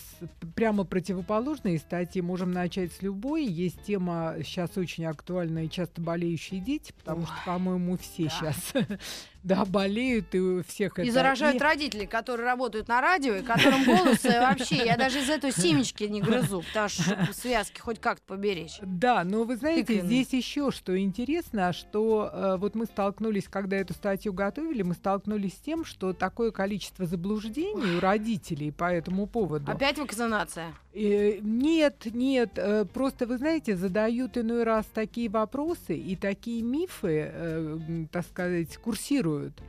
прямо 0.54 0.84
противоположные 0.84 1.78
статьи. 1.78 2.20
Можем 2.22 2.52
начать 2.52 2.92
с 2.92 3.02
любой. 3.02 3.44
Есть 3.44 3.82
тема 3.84 4.36
сейчас 4.44 4.76
очень 4.76 5.06
актуальная 5.06 5.68
часто 5.68 6.00
болеющие 6.00 6.60
дети, 6.60 6.92
потому 6.92 7.26
что, 7.26 7.34
по-моему, 7.46 7.96
все 7.98 8.24
да. 8.24 8.30
сейчас 8.30 8.72
да, 9.42 9.64
болеют, 9.64 10.34
и 10.34 10.40
у 10.40 10.62
всех 10.62 10.98
И 10.98 11.02
это... 11.02 11.12
заражают 11.12 11.56
и- 11.56 11.64
родителей, 11.64 12.06
которые 12.06 12.46
работают 12.46 12.88
на 12.88 13.00
радио, 13.00 13.34
и 13.34 13.42
которым 13.42 13.84
голос 13.84 14.22
вообще, 14.24 14.84
я 14.84 14.96
даже 14.96 15.20
из 15.20 15.28
этой 15.30 15.52
семечки 15.56 16.04
не 16.04 16.20
грызу, 16.20 16.62
потому 16.62 16.88
что 16.88 17.28
связки 17.32 17.80
хоть 17.80 17.98
как-то 18.00 18.34
поберечь. 18.42 18.78
Да, 18.82 19.22
но 19.24 19.44
вы 19.44 19.56
знаете, 19.56 19.84
Тыквенный. 19.84 20.06
здесь 20.06 20.32
еще 20.32 20.70
что 20.70 20.98
интересно, 20.98 21.72
что 21.72 22.28
э, 22.32 22.56
вот 22.58 22.74
мы 22.74 22.86
столкнулись, 22.86 23.46
когда 23.48 23.76
эту 23.76 23.94
статью 23.94 24.32
готовили, 24.32 24.82
мы 24.82 24.94
столкнулись 24.94 25.54
с 25.54 25.60
тем, 25.60 25.84
что 25.84 26.12
такое 26.12 26.50
количество 26.50 27.06
заблуждений 27.06 27.96
у 27.96 28.00
родителей 28.00 28.72
по 28.72 28.92
этому 28.92 29.26
поводу. 29.26 29.70
Опять 29.70 29.98
вакцинация. 29.98 30.74
Э, 30.92 31.38
нет, 31.40 32.06
нет, 32.12 32.50
э, 32.56 32.84
просто 32.84 33.26
вы 33.26 33.38
знаете, 33.38 33.76
задают 33.76 34.36
иной 34.36 34.64
раз 34.64 34.86
такие 34.92 35.28
вопросы 35.28 35.96
и 35.96 36.16
такие 36.16 36.62
мифы, 36.62 37.30
э, 37.32 37.78
так 38.10 38.26
сказать, 38.26 38.76
курсируют 38.78 39.62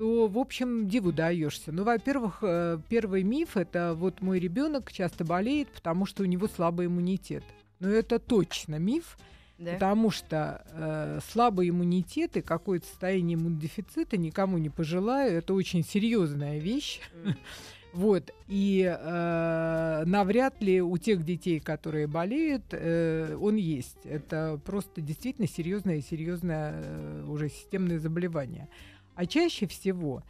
что, 0.00 0.28
в 0.28 0.38
общем, 0.38 0.88
диву 0.88 1.12
даешься. 1.12 1.72
Ну, 1.72 1.84
во-первых, 1.84 2.38
э, 2.42 2.78
первый 2.88 3.22
миф 3.22 3.56
это 3.56 3.94
вот 3.94 4.22
мой 4.22 4.38
ребенок 4.38 4.90
часто 4.92 5.24
болеет, 5.24 5.68
потому 5.68 6.06
что 6.06 6.22
у 6.22 6.26
него 6.26 6.48
слабый 6.48 6.86
иммунитет. 6.86 7.44
Но 7.80 7.88
это 7.88 8.18
точно 8.18 8.76
миф, 8.78 9.18
Да? 9.58 9.72
потому 9.74 10.10
что 10.10 10.64
э, 10.72 11.20
слабый 11.30 11.70
иммунитет 11.70 12.36
и 12.36 12.42
какое-то 12.42 12.86
состояние 12.86 13.36
иммунодефицита 13.36 14.16
никому 14.16 14.58
не 14.58 14.68
пожелаю. 14.70 15.38
Это 15.38 15.54
очень 15.54 15.82
серьезная 15.84 16.58
вещь. 16.58 17.00
М. 17.24 17.34
Вот, 17.92 18.30
и 18.46 18.82
э, 18.86 20.02
навряд 20.06 20.62
ли 20.62 20.80
у 20.80 20.96
тех 20.96 21.24
детей, 21.24 21.58
которые 21.58 22.06
болеют, 22.06 22.62
э, 22.70 23.36
он 23.40 23.56
есть. 23.56 23.96
Это 24.04 24.60
просто 24.64 25.00
действительно 25.00 25.48
серьезное, 25.48 26.00
серьезное 26.00 26.72
э, 26.76 27.24
уже 27.26 27.48
системное 27.48 27.98
заболевание. 27.98 28.68
А 29.16 29.26
чаще 29.26 29.66
всего 29.66 30.22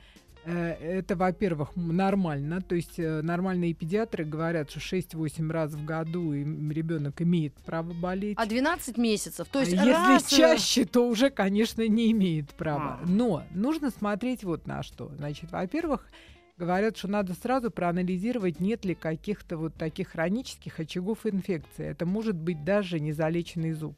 это, 0.45 1.17
во-первых, 1.17 1.77
нормально, 1.77 2.63
то 2.63 2.75
есть 2.75 2.99
э, 2.99 3.21
нормальные 3.21 3.75
педиатры 3.75 4.25
говорят, 4.25 4.71
что 4.71 4.81
6-8 4.81 5.51
раз 5.51 5.73
в 5.73 5.85
году 5.85 6.33
ребенок 6.33 7.21
имеет 7.21 7.55
право 7.55 7.93
болеть. 7.93 8.37
А 8.39 8.47
12 8.47 8.97
месяцев. 8.97 9.49
То 9.49 9.61
есть 9.61 9.73
А 9.75 9.85
если 9.85 9.91
раз, 9.91 10.33
э, 10.33 10.37
чаще, 10.37 10.85
то 10.87 11.07
уже, 11.07 11.31
конечно, 11.31 11.87
не 11.87 12.11
имеет 12.13 12.51
права. 12.51 13.01
А. 13.03 13.07
Но 13.07 13.45
нужно 13.51 13.91
смотреть 13.91 14.43
вот 14.45 14.67
на 14.67 14.83
что. 14.83 15.13
Значит, 15.17 15.53
во-первых, 15.53 16.07
говорят, 16.57 16.97
что 16.97 17.09
надо 17.09 17.35
сразу 17.35 17.71
проанализировать, 17.71 18.61
нет 18.61 18.85
ли 18.85 18.95
каких-то 18.95 19.57
вот 19.57 19.75
таких 19.75 20.09
хронических 20.09 20.81
очагов 20.81 21.27
инфекции. 21.27 21.87
Это 21.87 22.07
может 22.07 22.37
быть 22.37 22.65
даже 22.65 22.99
незалеченный 22.99 23.73
зуб. 23.73 23.97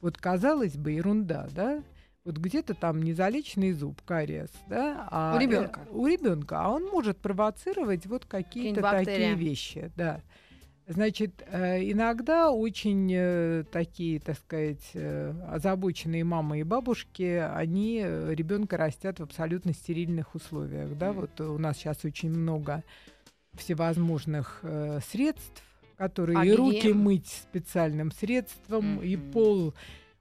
Вот 0.00 0.18
казалось 0.18 0.76
бы, 0.76 0.92
ерунда, 0.92 1.48
да? 1.52 1.82
Вот 2.24 2.38
где-то 2.38 2.72
там 2.72 3.02
незалеченный 3.02 3.72
зуб, 3.72 4.00
кариес, 4.02 4.48
да? 4.66 5.06
А 5.10 5.36
У 5.36 5.38
ребенка. 5.40 5.80
э, 5.86 5.94
у 5.94 6.06
ребенка, 6.06 6.62
а 6.62 6.70
он 6.70 6.84
может 6.86 7.18
провоцировать 7.18 8.06
вот 8.06 8.24
какие-то 8.24 8.80
такие 8.80 9.34
вещи, 9.34 9.92
да. 9.94 10.22
Значит, 10.86 11.42
э, 11.46 11.82
иногда 11.90 12.50
очень 12.50 13.10
э, 13.14 13.64
такие, 13.70 14.20
так 14.20 14.38
сказать, 14.38 14.90
озабоченные 15.50 16.24
мамы 16.24 16.60
и 16.60 16.62
бабушки, 16.62 17.42
они 17.54 17.98
ребенка 18.00 18.78
растят 18.78 19.20
в 19.20 19.22
абсолютно 19.22 19.74
стерильных 19.74 20.34
условиях. 20.34 20.96
Да? 20.96 21.12
Вот 21.12 21.38
у 21.42 21.58
нас 21.58 21.76
сейчас 21.76 22.06
очень 22.06 22.30
много 22.30 22.82
всевозможных 23.52 24.62
средств, 25.10 25.62
которые 25.98 26.38
А 26.38 26.44
и 26.46 26.52
руки 26.52 26.90
мыть 26.94 27.28
специальным 27.28 28.10
средством, 28.10 29.02
и 29.02 29.14
Мгм. 29.16 29.30
пол 29.30 29.74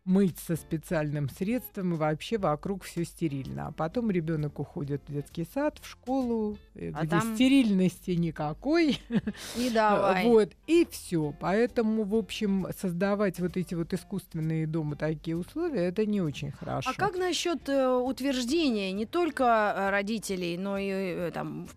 мыть 0.06 0.38
со 0.40 0.56
специальным 0.58 1.30
средством, 1.30 1.94
и 1.94 1.98
вообще 1.98 2.38
вокруг 2.38 2.84
все 2.84 3.06
стерильно. 3.06 3.68
А 3.68 3.72
потом 3.72 4.12
ребенок 4.12 4.60
уходит 4.60 5.02
в 5.08 5.14
детский 5.14 5.48
сад, 5.54 5.78
в 5.82 5.88
школу, 5.90 6.58
э, 6.76 6.92
А 6.94 7.02
где 7.06 7.10
там- 7.20 7.36
стерильности 7.36 8.12
никакой. 8.12 9.00
И 9.58 9.70
давай. 9.70 10.26
Вот, 10.26 10.50
и 10.68 10.86
все. 10.92 11.34
Поэтому, 11.40 12.04
в 12.04 12.16
общем, 12.16 12.68
создавать 12.78 13.40
вот 13.40 13.56
эти 13.56 13.76
вот 13.76 13.94
искусственные 13.94 14.68
дома 14.68 14.96
такие 14.98 15.38
условия, 15.38 15.86
это 15.86 16.06
не 16.06 16.22
очень 16.22 16.52
хорошо. 16.52 16.90
А 16.90 16.94
как 16.94 17.18
насчет 17.18 17.70
э, 17.70 17.88
утверждения 17.90 18.92
не 18.92 19.06
только 19.06 19.44
э, 19.76 19.90
родителей, 19.90 20.58
но 20.58 20.78
и 20.78 20.90
э, 20.90 21.32
там 21.34 21.68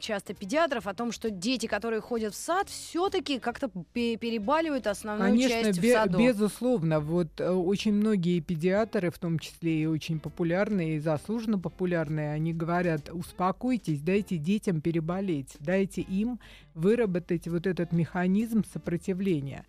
часто 0.00 0.32
педиатров 0.34 0.86
о 0.86 0.94
том, 0.94 1.12
что 1.12 1.30
дети, 1.30 1.66
которые 1.66 2.00
ходят 2.00 2.32
в 2.34 2.36
сад, 2.36 2.68
все-таки 2.68 3.38
как-то 3.38 3.70
пе- 3.92 4.16
перебаливают 4.16 4.86
основную 4.86 5.30
Конечно, 5.32 5.62
часть 5.64 5.78
в 5.80 5.92
саду? 5.92 6.18
безусловно. 6.18 7.00
Вот 7.00 7.28
э, 7.40 7.50
очень 7.74 7.92
многие 7.92 8.38
педиатры, 8.38 9.10
в 9.10 9.18
том 9.18 9.40
числе 9.40 9.82
и 9.82 9.86
очень 9.86 10.20
популярные, 10.20 10.94
и 10.94 11.00
заслуженно 11.00 11.58
популярные, 11.58 12.32
они 12.32 12.52
говорят, 12.52 13.10
успокойтесь, 13.12 14.00
дайте 14.00 14.36
детям 14.36 14.80
переболеть, 14.80 15.56
дайте 15.58 16.00
им 16.02 16.38
выработать 16.74 17.48
вот 17.48 17.66
этот 17.66 17.90
механизм 17.90 18.62
сопротивления. 18.72 19.64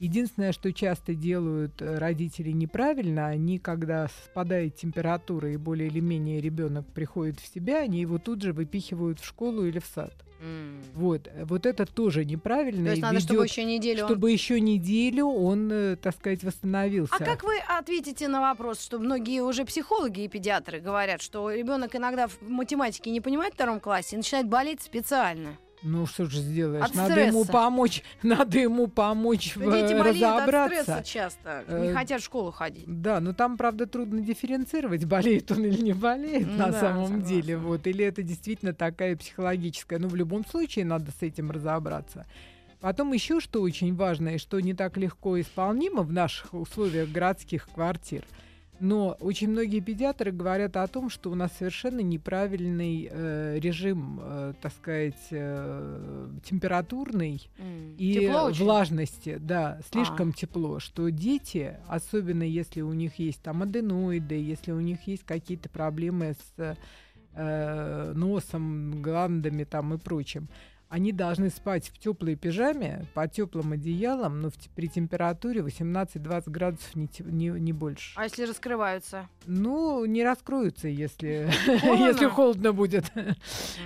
Единственное, 0.00 0.52
что 0.52 0.72
часто 0.72 1.14
делают 1.14 1.80
э, 1.82 1.98
родители 1.98 2.50
неправильно, 2.52 3.26
они, 3.28 3.58
когда 3.58 4.08
спадает 4.24 4.74
температура 4.76 5.52
и 5.52 5.58
более 5.58 5.88
или 5.88 6.00
менее 6.00 6.40
ребенок 6.40 6.86
приходит 6.86 7.38
в 7.38 7.46
себя, 7.54 7.80
они 7.80 8.00
его 8.00 8.18
тут 8.18 8.40
же 8.42 8.54
выпихивают 8.54 9.20
в 9.20 9.26
школу 9.26 9.66
или 9.66 9.78
в 9.78 9.84
сад. 9.84 10.14
М. 10.42 10.80
Вот, 10.94 11.28
э, 11.28 11.44
вот 11.44 11.66
это 11.66 11.84
тоже 11.84 12.24
неправильно. 12.24 12.86
То 12.86 12.90
есть 12.92 13.02
надо, 13.02 13.20
чтобы 13.20 13.40
ведёт- 13.40 13.50
еще 13.50 13.64
неделю 13.64 14.04
он- 14.04 14.08
чтобы 14.08 14.30
еще 14.32 14.58
неделю 14.58 15.26
он, 15.26 15.70
э, 15.70 15.96
так 15.96 16.16
сказать, 16.16 16.42
восстановился. 16.44 17.14
А 17.14 17.22
как 17.22 17.42
вы 17.44 17.58
ответите 17.68 18.26
на 18.28 18.40
вопрос, 18.40 18.80
что 18.82 18.98
многие 18.98 19.42
уже 19.42 19.66
психологи 19.66 20.22
и 20.24 20.28
педиатры 20.28 20.80
говорят, 20.80 21.20
что 21.20 21.50
ребенок 21.50 21.94
иногда 21.94 22.26
в 22.26 22.40
математике 22.40 23.10
не 23.10 23.20
понимает 23.20 23.52
в 23.52 23.56
втором 23.56 23.80
классе 23.80 24.16
и 24.16 24.16
начинает 24.16 24.48
болеть 24.48 24.80
специально? 24.80 25.58
Ну 25.82 26.06
что 26.06 26.26
же 26.26 26.40
сделаешь? 26.40 26.84
От 26.84 26.94
надо 26.94 27.20
ему 27.20 27.44
стресса. 27.44 27.52
помочь, 27.52 28.02
надо 28.22 28.58
ему 28.58 28.86
помочь 28.86 29.56
в- 29.56 29.60
Дети 29.60 29.94
болеют 29.94 30.22
от 30.22 30.38
разобраться. 30.40 30.82
стресса 30.82 31.02
часто, 31.04 31.64
не 31.68 31.88
Э, 31.88 31.94
хотят 31.94 32.20
в 32.20 32.24
школу 32.24 32.50
ходить. 32.50 32.84
Да, 32.86 33.20
но 33.20 33.32
там, 33.32 33.56
правда, 33.56 33.86
трудно 33.86 34.20
дифференцировать, 34.20 35.04
болеет 35.06 35.50
он 35.52 35.64
или 35.64 35.80
не 35.80 35.92
болеет 35.94 36.46
Ну 36.48 36.56
на 36.58 36.66
да, 36.70 36.80
самом 36.80 37.04
согласна. 37.06 37.26
деле. 37.26 37.56
Вот. 37.56 37.86
Или 37.86 38.04
это 38.04 38.22
действительно 38.22 38.74
такая 38.74 39.16
психологическая. 39.16 39.98
Ну, 39.98 40.08
в 40.08 40.14
любом 40.16 40.44
случае, 40.46 40.84
надо 40.84 41.10
с 41.18 41.22
этим 41.22 41.50
разобраться. 41.50 42.26
Потом 42.80 43.12
еще 43.12 43.40
что 43.40 43.60
очень 43.62 43.94
важно 43.94 44.30
и 44.30 44.38
что 44.38 44.58
не 44.60 44.74
так 44.74 44.96
легко 44.96 45.40
исполнимо 45.40 46.02
в 46.02 46.12
наших 46.12 46.52
условиях 46.54 47.10
городских 47.10 47.68
квартир. 47.68 48.24
Но 48.80 49.14
очень 49.20 49.50
многие 49.50 49.80
педиатры 49.80 50.32
говорят 50.32 50.76
о 50.78 50.86
том, 50.86 51.10
что 51.10 51.30
у 51.30 51.34
нас 51.34 51.52
совершенно 51.58 52.00
неправильный 52.00 53.08
э, 53.10 53.58
режим, 53.60 54.18
э, 54.22 54.54
так 54.60 54.72
сказать, 54.72 55.28
э, 55.30 56.28
температурный 56.42 57.46
М. 57.58 57.94
и 57.98 58.14
Тепло 58.14 58.44
очень? 58.44 58.64
влажности, 58.64 59.36
да, 59.38 59.80
слишком 59.92 60.30
А. 60.30 60.32
тепло, 60.32 60.78
что 60.80 61.10
дети, 61.10 61.76
особенно 61.88 62.42
если 62.42 62.80
у 62.80 62.94
них 62.94 63.18
есть 63.18 63.42
там 63.42 63.62
аденоиды, 63.62 64.34
если 64.34 64.72
у 64.72 64.80
них 64.80 65.06
есть 65.06 65.24
какие-то 65.24 65.68
проблемы 65.68 66.34
с 66.56 66.76
э, 67.34 68.12
носом, 68.16 69.02
гландами 69.02 69.64
там 69.64 69.94
и 69.94 69.98
прочим, 69.98 70.48
они 70.90 71.12
должны 71.12 71.50
спать 71.50 71.88
в 71.88 71.98
теплой 71.98 72.34
пижаме, 72.34 73.06
под 73.14 73.30
теплым 73.32 73.72
одеялом, 73.72 74.40
но 74.40 74.50
в, 74.50 74.54
при 74.74 74.88
температуре 74.88 75.60
18-20 75.60 76.50
градусов 76.50 76.96
не, 76.96 77.08
не, 77.20 77.46
не 77.48 77.72
больше. 77.72 78.12
А 78.16 78.24
если 78.24 78.42
раскрываются? 78.42 79.28
Ну, 79.46 80.04
не 80.04 80.24
раскроются, 80.24 80.88
если, 80.88 81.48
Холодно? 81.80 82.06
если 82.08 82.26
холодно 82.26 82.72
будет. 82.72 83.04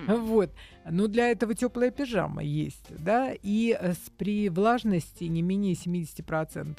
Вот. 0.08 0.50
Но 0.90 1.06
для 1.06 1.28
этого 1.30 1.54
теплая 1.54 1.90
пижама 1.90 2.42
есть, 2.42 2.86
да, 2.98 3.32
и 3.42 3.76
э, 3.78 3.92
при 4.16 4.48
влажности 4.48 5.24
не 5.24 5.42
менее 5.42 5.74
70%. 5.74 6.78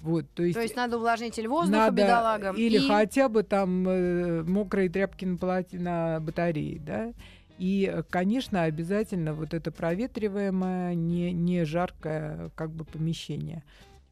Вот, 0.00 0.30
то 0.32 0.42
есть, 0.44 0.54
То 0.54 0.62
есть 0.62 0.76
надо 0.76 0.96
увлажнитель 0.98 1.48
воздуха 1.48 1.76
надо 1.78 1.92
бедолагам. 1.96 2.56
или 2.56 2.76
и- 2.78 2.86
хотя 2.86 3.28
бы 3.28 3.42
там 3.42 3.88
э, 3.88 4.42
мокрые 4.44 4.88
тряпки 4.90 5.24
на, 5.24 5.36
полоте- 5.36 5.80
на 5.80 6.20
батарее, 6.20 6.78
да. 6.78 7.12
И, 7.58 7.90
э, 7.92 8.02
конечно, 8.08 8.62
обязательно 8.62 9.34
вот 9.34 9.52
это 9.52 9.72
проветриваемое, 9.72 10.94
не, 10.94 11.32
не 11.32 11.64
жаркое 11.64 12.50
как 12.54 12.70
бы 12.70 12.84
помещение. 12.84 13.64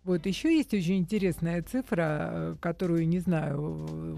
Вот 0.06 0.24
еще 0.26 0.56
есть 0.56 0.72
очень 0.72 0.98
интересная 0.98 1.62
цифра, 1.62 2.30
э, 2.30 2.56
которую, 2.60 3.08
не 3.08 3.20
знаю, 3.20 3.60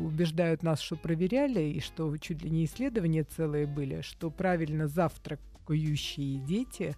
убеждают 0.04 0.62
нас, 0.62 0.80
что 0.80 0.96
проверяли, 0.96 1.60
и 1.60 1.80
что 1.80 2.14
чуть 2.16 2.42
ли 2.42 2.50
не 2.50 2.64
исследования 2.64 3.24
целые 3.24 3.66
были, 3.66 4.00
что 4.00 4.30
правильно 4.30 4.86
завтракающие 4.86 6.38
дети, 6.40 6.94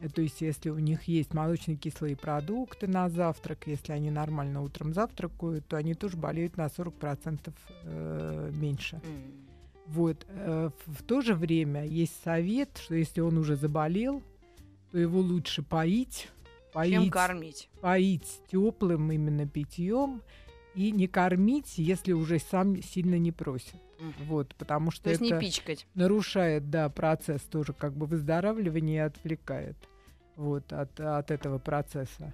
э, 0.00 0.08
то 0.08 0.22
есть 0.22 0.40
если 0.40 0.70
у 0.70 0.78
них 0.78 1.04
есть 1.04 1.34
молочно-кислые 1.34 2.16
продукты 2.16 2.88
на 2.88 3.08
завтрак, 3.08 3.66
если 3.66 3.92
они 3.92 4.10
нормально 4.10 4.62
утром 4.62 4.92
завтракают, 4.92 5.66
то 5.66 5.76
они 5.76 5.94
тоже 5.94 6.16
болеют 6.16 6.56
на 6.56 6.66
40% 6.66 7.52
э, 7.84 8.50
меньше. 8.54 9.00
М. 9.04 9.43
Вот. 9.86 10.24
э, 10.28 10.70
В, 10.86 11.02
то 11.02 11.20
же 11.20 11.34
время 11.34 11.84
есть 11.86 12.14
совет, 12.24 12.78
что 12.82 12.94
если 12.94 13.20
он 13.20 13.36
уже 13.38 13.56
заболел, 13.56 14.22
то 14.90 14.98
его 14.98 15.20
лучше 15.20 15.62
поить, 15.62 16.28
Чем 16.72 17.02
поить, 17.02 17.10
кормить? 17.12 17.68
поить 17.80 18.40
теплым 18.50 19.10
именно 19.12 19.46
питьем 19.46 20.22
и 20.74 20.90
не 20.90 21.06
кормить, 21.06 21.78
если 21.78 22.12
уже 22.12 22.38
сам 22.38 22.80
сильно 22.82 23.16
не 23.18 23.30
просит. 23.32 23.76
Вот, 24.26 24.54
потому 24.56 24.90
что 24.90 25.04
То 25.04 25.10
есть 25.10 25.22
это 25.22 25.34
не 25.34 25.40
пичкать. 25.40 25.86
нарушает, 25.94 26.68
да, 26.70 26.88
процесс 26.88 27.42
тоже 27.42 27.72
как 27.72 27.96
бы 27.96 28.06
выздоравливания 28.06 29.04
и 29.04 29.06
отвлекает. 29.06 29.76
вот, 30.36 30.72
от, 30.72 30.98
от 30.98 31.30
этого 31.30 31.58
процесса. 31.58 32.32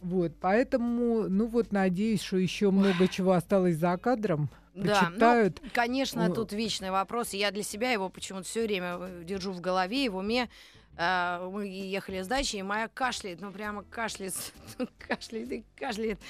Вот, 0.00 0.32
поэтому, 0.40 1.28
ну 1.28 1.46
вот, 1.46 1.72
надеюсь, 1.72 2.22
что 2.22 2.36
еще 2.36 2.70
много 2.70 3.08
чего 3.08 3.32
осталось 3.32 3.76
за 3.76 3.96
кадром. 3.96 4.48
Да, 4.74 5.06
Почитают. 5.06 5.58
ну, 5.60 5.68
конечно, 5.72 6.30
тут 6.32 6.52
вечный 6.52 6.90
вопрос. 6.90 7.34
и 7.34 7.38
Я 7.38 7.50
для 7.50 7.64
себя 7.64 7.90
его 7.90 8.08
почему-то 8.08 8.46
все 8.46 8.64
время 8.64 8.96
э, 9.00 9.24
держу 9.24 9.50
в 9.52 9.60
голове 9.60 10.04
и 10.04 10.08
в 10.08 10.16
уме. 10.16 10.48
А, 10.96 11.48
Мы 11.50 11.66
ехали 11.66 12.22
с 12.22 12.28
дачи, 12.28 12.56
и 12.56 12.62
моя 12.62 12.88
кашляет, 12.88 13.40
ну 13.40 13.50
прямо 13.50 13.82
кашляет, 13.84 14.34
кашляет 15.08 15.50
и 15.50 15.64
кашляет. 15.76 16.20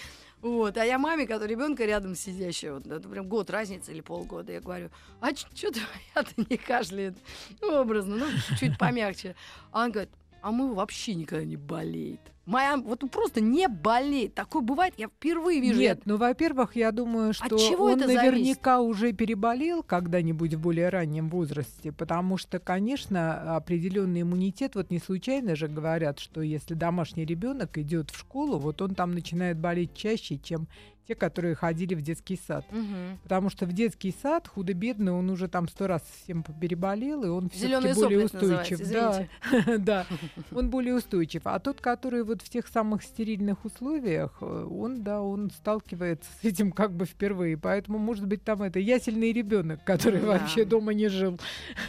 Вот, 0.40 0.76
а 0.76 0.84
я 0.84 0.98
маме, 0.98 1.26
которая 1.26 1.50
ребенка 1.50 1.84
рядом 1.84 2.14
сидящая, 2.14 2.74
вот, 2.74 2.86
это 2.86 3.08
прям 3.08 3.28
год 3.28 3.50
разница 3.50 3.90
или 3.90 4.00
полгода, 4.00 4.52
я 4.52 4.60
говорю, 4.60 4.88
а 5.20 5.34
что 5.34 5.72
твоя-то 5.72 6.30
не 6.36 6.56
кашляет? 6.56 7.18
Ну, 7.60 7.80
образно, 7.80 8.16
ну, 8.16 8.26
чуть 8.58 8.78
помягче. 8.78 9.34
А 9.72 9.84
она 9.84 9.92
говорит, 9.92 10.12
а 10.40 10.52
мы 10.52 10.72
вообще 10.74 11.14
никогда 11.14 11.44
не 11.44 11.56
болеет. 11.56 12.20
Моя 12.48 12.78
вот 12.78 13.04
просто 13.10 13.42
не 13.42 13.68
болеет. 13.68 14.32
Такое 14.34 14.62
бывает, 14.62 14.94
я 14.96 15.08
впервые 15.08 15.60
вижу. 15.60 15.78
Нет, 15.78 16.00
ну, 16.06 16.16
во-первых, 16.16 16.76
я 16.76 16.92
думаю, 16.92 17.34
что 17.34 17.58
чего 17.58 17.84
он 17.84 17.98
это 17.98 18.06
зависит? 18.06 18.22
наверняка 18.22 18.80
уже 18.80 19.12
переболел 19.12 19.82
когда-нибудь 19.82 20.54
в 20.54 20.60
более 20.60 20.88
раннем 20.88 21.28
возрасте, 21.28 21.92
потому 21.92 22.38
что, 22.38 22.58
конечно, 22.58 23.54
определенный 23.54 24.22
иммунитет, 24.22 24.76
вот 24.76 24.90
не 24.90 24.98
случайно 24.98 25.56
же 25.56 25.68
говорят, 25.68 26.20
что 26.20 26.40
если 26.40 26.72
домашний 26.72 27.26
ребенок 27.26 27.76
идет 27.76 28.10
в 28.10 28.18
школу, 28.18 28.58
вот 28.58 28.80
он 28.80 28.94
там 28.94 29.12
начинает 29.12 29.58
болеть 29.58 29.94
чаще, 29.94 30.38
чем 30.38 30.68
те, 31.08 31.14
которые 31.14 31.54
ходили 31.54 31.94
в 31.94 32.02
детский 32.02 32.38
сад. 32.46 32.66
Мгм. 32.70 33.18
Потому 33.22 33.48
что 33.48 33.64
в 33.64 33.72
детский 33.72 34.14
сад 34.22 34.46
худо-бедно 34.46 35.16
он 35.18 35.30
уже 35.30 35.48
там 35.48 35.66
сто 35.66 35.86
раз 35.86 36.02
всем 36.22 36.42
переболел, 36.60 37.24
и 37.24 37.28
он 37.28 37.48
все-таки 37.48 37.94
более 37.94 38.18
называется, 38.18 38.36
устойчив. 38.36 38.92
Да, 38.92 39.26
да, 39.78 40.06
он 40.52 40.68
более 40.68 40.94
устойчив. 40.94 41.42
А 41.46 41.58
тот, 41.60 41.80
который 41.80 42.22
вот 42.24 42.42
в 42.42 42.48
тех 42.50 42.66
самых 42.68 43.02
стерильных 43.02 43.64
условиях, 43.64 44.36
э, 44.42 44.66
он, 44.70 45.02
да, 45.02 45.22
он 45.22 45.50
сталкивается 45.50 46.28
с 46.42 46.44
этим 46.44 46.72
как 46.72 46.92
бы 46.92 47.06
впервые. 47.06 47.56
Поэтому, 47.56 47.96
может 47.98 48.26
быть, 48.26 48.44
там 48.44 48.62
это 48.62 48.78
ясельный 48.78 49.32
ребенок, 49.32 49.82
который 49.84 50.20
Да. 50.20 50.26
вообще 50.26 50.66
дома 50.66 50.92
не 50.92 51.08
жил. 51.08 51.40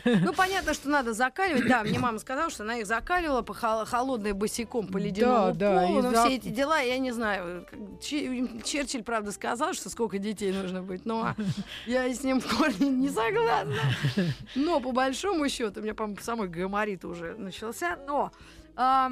Ну, 0.06 0.32
понятно, 0.34 0.74
что 0.74 0.88
надо 0.90 1.14
закаливать. 1.14 1.68
Да, 1.68 1.84
мне 1.84 2.00
мама 2.00 2.20
сказала, 2.20 2.50
что 2.50 2.64
она 2.64 2.78
их 2.78 2.88
закаливала 2.88 3.42
по 3.42 3.54
хол- 3.54 3.86
холодной 3.86 4.32
босиком 4.32 4.88
по 4.88 4.98
ледяному 4.98 5.54
Да, 5.56 5.76
да, 5.76 5.86
полу. 5.88 6.00
и 6.00 6.02
Но 6.04 6.12
за- 6.12 6.24
все 6.26 6.36
эти 6.38 6.48
дела, 6.48 6.80
я 6.80 6.98
не 7.00 7.12
знаю. 7.12 7.66
Черчилль, 8.02 9.04
правда, 9.10 9.32
сказал, 9.32 9.74
что 9.74 9.90
сколько 9.90 10.20
детей 10.20 10.52
нужно 10.52 10.84
быть. 10.84 11.04
Но 11.04 11.34
я 11.88 12.08
с 12.14 12.24
ним 12.24 12.40
в 12.40 12.58
корне 12.58 12.90
не 12.90 13.10
согласна. 13.10 13.74
Но 14.54 14.80
по 14.80 14.92
большому 14.92 15.50
счету, 15.50 15.80
у 15.80 15.84
меня, 15.84 15.96
по-моему, 15.96 16.22
самый 16.22 16.48
гайморит 16.48 17.04
уже 17.06 17.34
начался. 17.36 17.98
Но 18.06 18.32
а, 18.76 19.12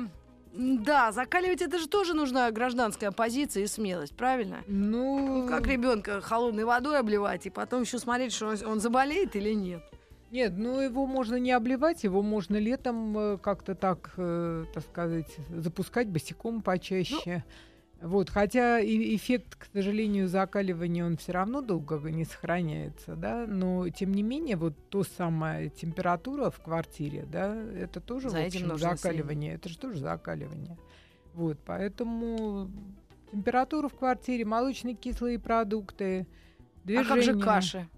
да, 0.53 1.11
закаливать 1.11 1.63
это 1.63 1.79
же 1.79 1.87
тоже 1.87 2.13
нужна 2.13 2.51
гражданская 2.51 3.09
позиция 3.09 3.63
и 3.63 3.67
смелость, 3.67 4.15
правильно? 4.15 4.57
Ну, 4.67 5.47
Как 5.49 5.65
ребенка 5.65 6.21
холодной 6.21 6.65
водой 6.65 6.99
обливать 6.99 7.47
и 7.47 7.49
потом 7.49 7.81
еще 7.81 7.97
смотреть, 7.97 8.33
что 8.33 8.49
он, 8.49 8.57
он 8.67 8.79
заболеет 8.79 9.35
или 9.35 9.53
нет. 9.53 9.81
Нет, 10.29 10.53
ну 10.55 10.79
его 10.79 11.07
можно 11.07 11.37
не 11.37 11.53
обливать, 11.53 12.03
его 12.03 12.21
можно 12.21 12.57
летом 12.57 13.17
э, 13.17 13.37
как-то 13.39 13.73
так, 13.73 14.13
э, 14.17 14.65
так 14.75 14.83
сказать, 14.83 15.37
запускать 15.49 16.07
босиком 16.07 16.61
почаще. 16.61 17.43
Вот, 18.01 18.29
хотя 18.29 18.79
и 18.79 19.15
эффект, 19.15 19.55
к 19.55 19.65
сожалению, 19.73 20.27
закаливания 20.27 21.03
он 21.03 21.17
все 21.17 21.31
равно 21.31 21.61
долго 21.61 21.97
не 22.11 22.25
сохраняется, 22.25 23.15
да, 23.15 23.45
но 23.47 23.89
тем 23.89 24.13
не 24.13 24.21
менее 24.21 24.55
вот 24.55 24.75
то 24.89 25.03
самая 25.03 25.69
температура 25.69 26.51
в 26.51 26.59
квартире, 26.61 27.25
да, 27.25 27.55
это 27.55 27.99
тоже 27.99 28.29
За 28.29 28.37
в 28.37 28.39
этим 28.39 28.47
общем, 28.47 28.67
нужно 28.67 28.95
закаливание, 28.95 29.55
это 29.55 29.69
же 29.69 29.79
тоже 29.79 29.99
закаливание. 29.99 30.77
Вот, 31.33 31.57
поэтому 31.65 32.69
температура 33.31 33.89
в 33.89 33.95
квартире, 33.95 34.45
молочные 34.45 34.93
кислые 34.93 35.39
продукты, 35.39 36.27
А 36.85 37.03
как 37.03 37.05
же 37.05 37.33
движение. 37.33 37.43
каши? 37.43 37.89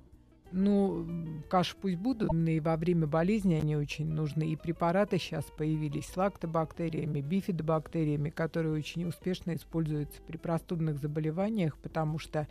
Ну, 0.52 1.08
каши 1.50 1.76
пусть 1.80 1.98
будут, 1.98 2.34
и 2.34 2.60
во 2.60 2.76
время 2.76 3.06
болезни 3.08 3.54
они 3.56 3.76
очень 3.76 4.08
нужны. 4.08 4.44
И 4.44 4.56
препараты 4.56 5.20
сейчас 5.20 5.46
появились 5.46 6.06
с 6.08 6.18
лактобактериями, 6.18 7.22
бифидобактериями, 7.22 8.30
которые 8.30 8.74
очень 8.74 9.06
успешно 9.06 9.54
используются 9.56 10.22
при 10.24 10.38
простудных 10.38 10.98
заболеваниях, 10.98 11.78
потому 11.78 12.18
что 12.18 12.48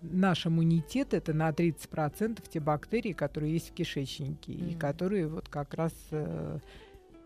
наш 0.00 0.46
иммунитет 0.46 1.14
это 1.14 1.32
на 1.32 1.50
30% 1.50 2.42
те 2.48 2.60
бактерии, 2.60 3.12
которые 3.12 3.54
есть 3.54 3.70
в 3.70 3.74
кишечнике, 3.74 4.52
и 4.52 4.70
Мгм. 4.72 4.78
которые 4.78 5.26
вот 5.26 5.48
как 5.48 5.74
раз 5.74 5.92
э, 6.10 6.58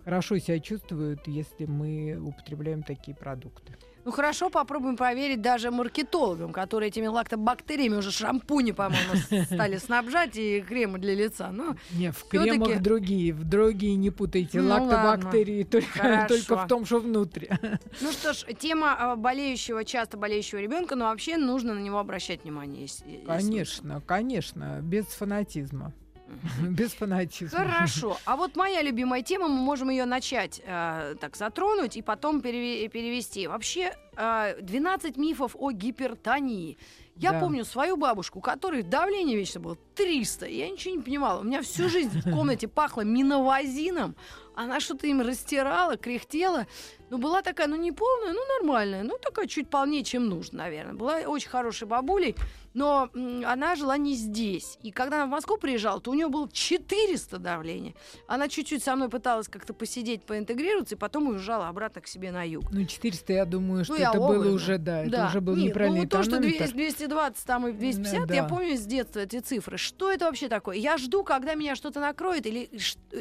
хорошо 0.04 0.38
себя 0.38 0.58
чувствуют, 0.60 1.26
если 1.26 1.66
мы 1.66 2.18
употребляем 2.18 2.82
такие 2.82 3.16
продукты. 3.16 3.74
Ну 4.04 4.12
хорошо, 4.12 4.48
попробуем 4.48 4.96
проверить 4.96 5.42
даже 5.42 5.70
маркетологам, 5.70 6.52
которые 6.52 6.88
этими 6.88 7.06
лактобактериями 7.06 7.96
уже 7.96 8.10
шампуни, 8.10 8.72
по-моему, 8.72 9.44
стали 9.44 9.76
снабжать 9.76 10.36
и 10.36 10.60
кремы 10.60 10.98
для 10.98 11.14
лица. 11.14 11.50
Ну, 11.52 11.76
Не, 11.92 12.10
в 12.12 12.24
кремах 12.24 12.80
другие, 12.80 13.32
в 13.34 13.44
другие 13.44 13.96
не 13.96 14.10
путайте. 14.10 14.60
Ну 14.60 14.68
Лактобактерии 14.70 15.62
только, 15.64 15.88
Хорошо. 15.98 16.28
только 16.28 16.56
в 16.56 16.68
том, 16.68 16.84
что 16.86 17.00
внутри. 17.00 17.50
ну 18.00 18.12
что 18.12 18.32
ж, 18.32 18.44
тема 18.58 18.94
а, 18.98 19.16
болеющего, 19.16 19.84
часто 19.84 20.16
болеющего 20.16 20.58
ребенка, 20.58 20.94
но 20.96 21.06
вообще 21.06 21.36
нужно 21.36 21.74
на 21.74 21.80
него 21.80 21.98
обращать 21.98 22.44
внимание. 22.44 22.82
если- 22.82 23.08
если 23.10 23.26
Конечно, 23.26 24.00
конечно, 24.06 24.78
без 24.82 25.06
фанатизма. 25.06 25.92
Без 26.62 26.92
фанатизма. 26.92 27.58
Хорошо. 27.58 28.16
А 28.24 28.36
вот 28.36 28.56
моя 28.56 28.82
любимая 28.82 29.22
тема, 29.22 29.48
мы 29.48 29.56
можем 29.56 29.90
ее 29.90 30.04
начать 30.04 30.60
э, 30.64 31.14
так 31.20 31.36
затронуть 31.36 31.96
и 31.96 32.02
потом 32.02 32.40
переве- 32.40 32.88
перевести. 32.88 33.46
Вообще, 33.46 33.94
э, 34.16 34.56
12 34.60 35.16
мифов 35.16 35.56
о 35.58 35.70
гипертонии. 35.72 36.76
Я 37.16 37.32
Да. 37.32 37.40
помню 37.40 37.64
свою 37.64 37.96
бабушку, 37.96 38.38
у 38.38 38.42
которой 38.42 38.82
давление 38.82 39.36
вечно 39.36 39.60
было 39.60 39.76
300. 39.96 40.46
и 40.46 40.56
Я 40.58 40.68
ничего 40.70 40.94
не 40.96 41.02
понимала. 41.02 41.40
У 41.40 41.44
меня 41.44 41.62
всю 41.62 41.88
жизнь 41.88 42.20
в 42.20 42.30
комнате 42.32 42.68
пахло 42.68 43.00
миновазином. 43.00 44.14
Она 44.54 44.80
что-то 44.80 45.06
им 45.06 45.20
растирала, 45.20 45.96
кряхтела. 45.96 46.66
Ну, 47.10 47.18
была 47.18 47.42
такая, 47.42 47.66
ну, 47.68 47.76
не 47.76 47.92
полная, 47.92 48.32
ну, 48.32 48.40
нормальная. 48.60 49.02
Ну, 49.02 49.16
такая 49.18 49.46
чуть 49.46 49.68
полнее, 49.70 50.04
чем 50.04 50.26
нужно, 50.28 50.58
наверное. 50.58 50.94
Была 50.94 51.16
очень 51.26 51.48
хорошей 51.48 51.86
бабулей, 51.88 52.36
но 52.74 53.10
она 53.44 53.76
жила 53.76 53.96
не 53.96 54.14
здесь. 54.14 54.78
И 54.82 54.90
когда 54.90 55.16
она 55.16 55.26
в 55.26 55.30
Москву 55.30 55.56
приезжала, 55.56 56.00
то 56.00 56.10
у 56.10 56.14
нее 56.14 56.28
было 56.28 56.48
400 56.50 57.38
давления. 57.38 57.94
Она 58.26 58.48
чуть-чуть 58.48 58.82
со 58.82 58.94
мной 58.96 59.08
пыталась 59.08 59.48
как-то 59.48 59.74
посидеть, 59.74 60.22
поинтегрироваться, 60.22 60.94
и 60.94 60.98
потом 60.98 61.28
уезжала 61.28 61.68
обратно 61.68 62.00
к 62.00 62.06
себе 62.06 62.30
на 62.30 62.42
юг. 62.42 62.64
Ну, 62.70 62.84
400, 62.84 63.32
я 63.32 63.44
думаю, 63.44 63.84
что 63.84 63.94
Ну, 63.94 64.00
я 64.00 64.10
это 64.10 64.18
было 64.18 64.36
образно. 64.36 64.52
уже, 64.52 64.78
да, 64.78 65.04
это 65.04 65.26
уже 65.26 65.40
был 65.40 65.56
Нет, 65.56 65.70
неправильный 65.70 66.02
ну, 66.02 66.08
то, 66.08 66.22
что 66.22 66.32
тонометр. 66.36 66.58
200, 66.72 66.74
220 66.74 67.44
там 67.46 67.68
и 67.68 67.72
250, 67.72 68.30
я 68.30 68.42
да. 68.42 68.48
помню 68.48 68.76
с 68.76 68.82
детства 68.82 69.20
эти 69.20 69.40
цифры. 69.40 69.76
Что 69.76 70.12
это 70.12 70.26
вообще 70.26 70.48
такое? 70.48 70.76
Я 70.76 70.98
жду, 70.98 71.24
когда 71.24 71.54
меня 71.54 71.74
что-то 71.76 72.00
накроет, 72.00 72.46
или 72.46 72.70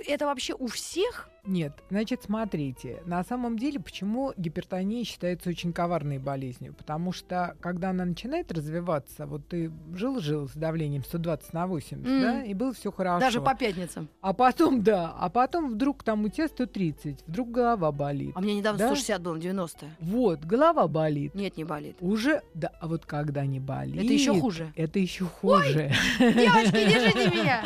это 0.07 0.25
вообще 0.25 0.53
у 0.53 0.67
всех? 0.67 1.29
Нет, 1.47 1.73
значит, 1.89 2.23
смотрите, 2.23 3.01
на 3.05 3.23
самом 3.23 3.57
деле, 3.57 3.79
почему 3.79 4.33
гипертония 4.35 5.03
считается 5.05 5.49
очень 5.49 5.71
коварной 5.71 6.17
болезнью? 6.17 6.73
Потому 6.73 7.13
что, 7.13 7.55
когда 7.61 7.91
она 7.91 8.03
начинает 8.03 8.51
развиваться, 8.51 9.25
вот 9.25 9.47
ты 9.47 9.71
жил-жил 9.93 10.49
с 10.49 10.51
давлением 10.53 11.03
120 11.05 11.53
на 11.53 11.65
80, 11.67 12.05
Мгм. 12.05 12.21
да, 12.21 12.43
и 12.43 12.53
было 12.53 12.73
все 12.73 12.91
хорошо. 12.91 13.19
Даже 13.21 13.41
по 13.41 13.55
пятницам. 13.55 14.09
А 14.21 14.33
потом, 14.33 14.83
да, 14.83 15.15
а 15.17 15.29
потом 15.29 15.71
вдруг 15.71 16.03
там 16.03 16.25
у 16.25 16.29
тебя 16.29 16.47
130, 16.49 17.23
вдруг 17.25 17.49
голова 17.51 17.91
болит. 17.93 18.33
А 18.35 18.41
мне 18.41 18.53
недавно 18.55 18.79
Да? 18.79 18.87
160 18.87 19.21
было, 19.21 19.39
90. 19.39 19.85
Вот, 20.01 20.41
голова 20.43 20.87
болит. 20.87 21.33
Нет, 21.33 21.55
не 21.55 21.63
болит. 21.63 21.95
Уже, 22.01 22.41
да, 22.53 22.71
а 22.81 22.87
вот 22.87 23.05
когда 23.05 23.45
не 23.45 23.61
болит... 23.61 24.03
Это 24.03 24.13
еще 24.13 24.37
хуже. 24.37 24.73
Это 24.75 24.99
еще 24.99 25.23
хуже. 25.25 25.93
Девочки, 26.19 26.71
держите 26.71 27.31
меня! 27.33 27.63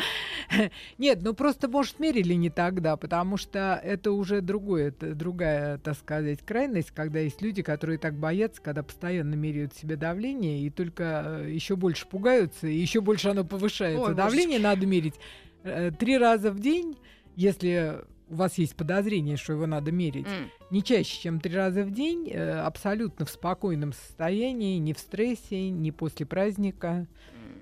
Нет, 0.98 1.20
ну 1.22 1.34
просто, 1.34 1.68
может, 1.68 1.98
мерили 1.98 2.34
не 2.34 2.50
тогда, 2.50 2.96
потому 2.96 3.36
что 3.36 3.71
это 3.76 4.12
уже 4.12 4.40
другое, 4.40 4.88
это 4.88 5.14
другая, 5.14 5.78
так 5.78 5.96
сказать, 5.96 6.40
крайность, 6.44 6.90
когда 6.90 7.20
есть 7.20 7.40
люди, 7.42 7.62
которые 7.62 7.98
так 7.98 8.14
боятся, 8.14 8.60
когда 8.60 8.82
постоянно 8.82 9.34
меряют 9.34 9.74
себе 9.74 9.96
давление 9.96 10.60
и 10.60 10.70
только 10.70 11.44
еще 11.48 11.76
больше 11.76 12.06
пугаются, 12.06 12.66
и 12.66 12.74
еще 12.76 13.00
больше 13.00 13.28
оно 13.28 13.44
повышается. 13.44 14.02
Ой, 14.10 14.14
давление 14.14 14.58
надо 14.58 14.86
мерить 14.86 15.14
э, 15.62 15.90
три 15.98 16.18
раза 16.18 16.50
в 16.50 16.60
день, 16.60 16.98
если 17.36 18.02
у 18.28 18.36
вас 18.36 18.56
есть 18.56 18.76
подозрение, 18.76 19.36
что 19.36 19.52
его 19.52 19.66
надо 19.66 19.92
мерить, 19.92 20.26
М. 20.26 20.50
не 20.70 20.82
чаще, 20.82 21.20
чем 21.20 21.38
три 21.38 21.54
раза 21.54 21.84
в 21.84 21.90
день, 21.90 22.30
э, 22.30 22.52
абсолютно 22.60 23.26
в 23.26 23.30
спокойном 23.30 23.92
состоянии, 23.92 24.78
не 24.78 24.94
в 24.94 24.98
стрессе, 24.98 25.68
не 25.68 25.92
после 25.92 26.24
праздника 26.24 27.06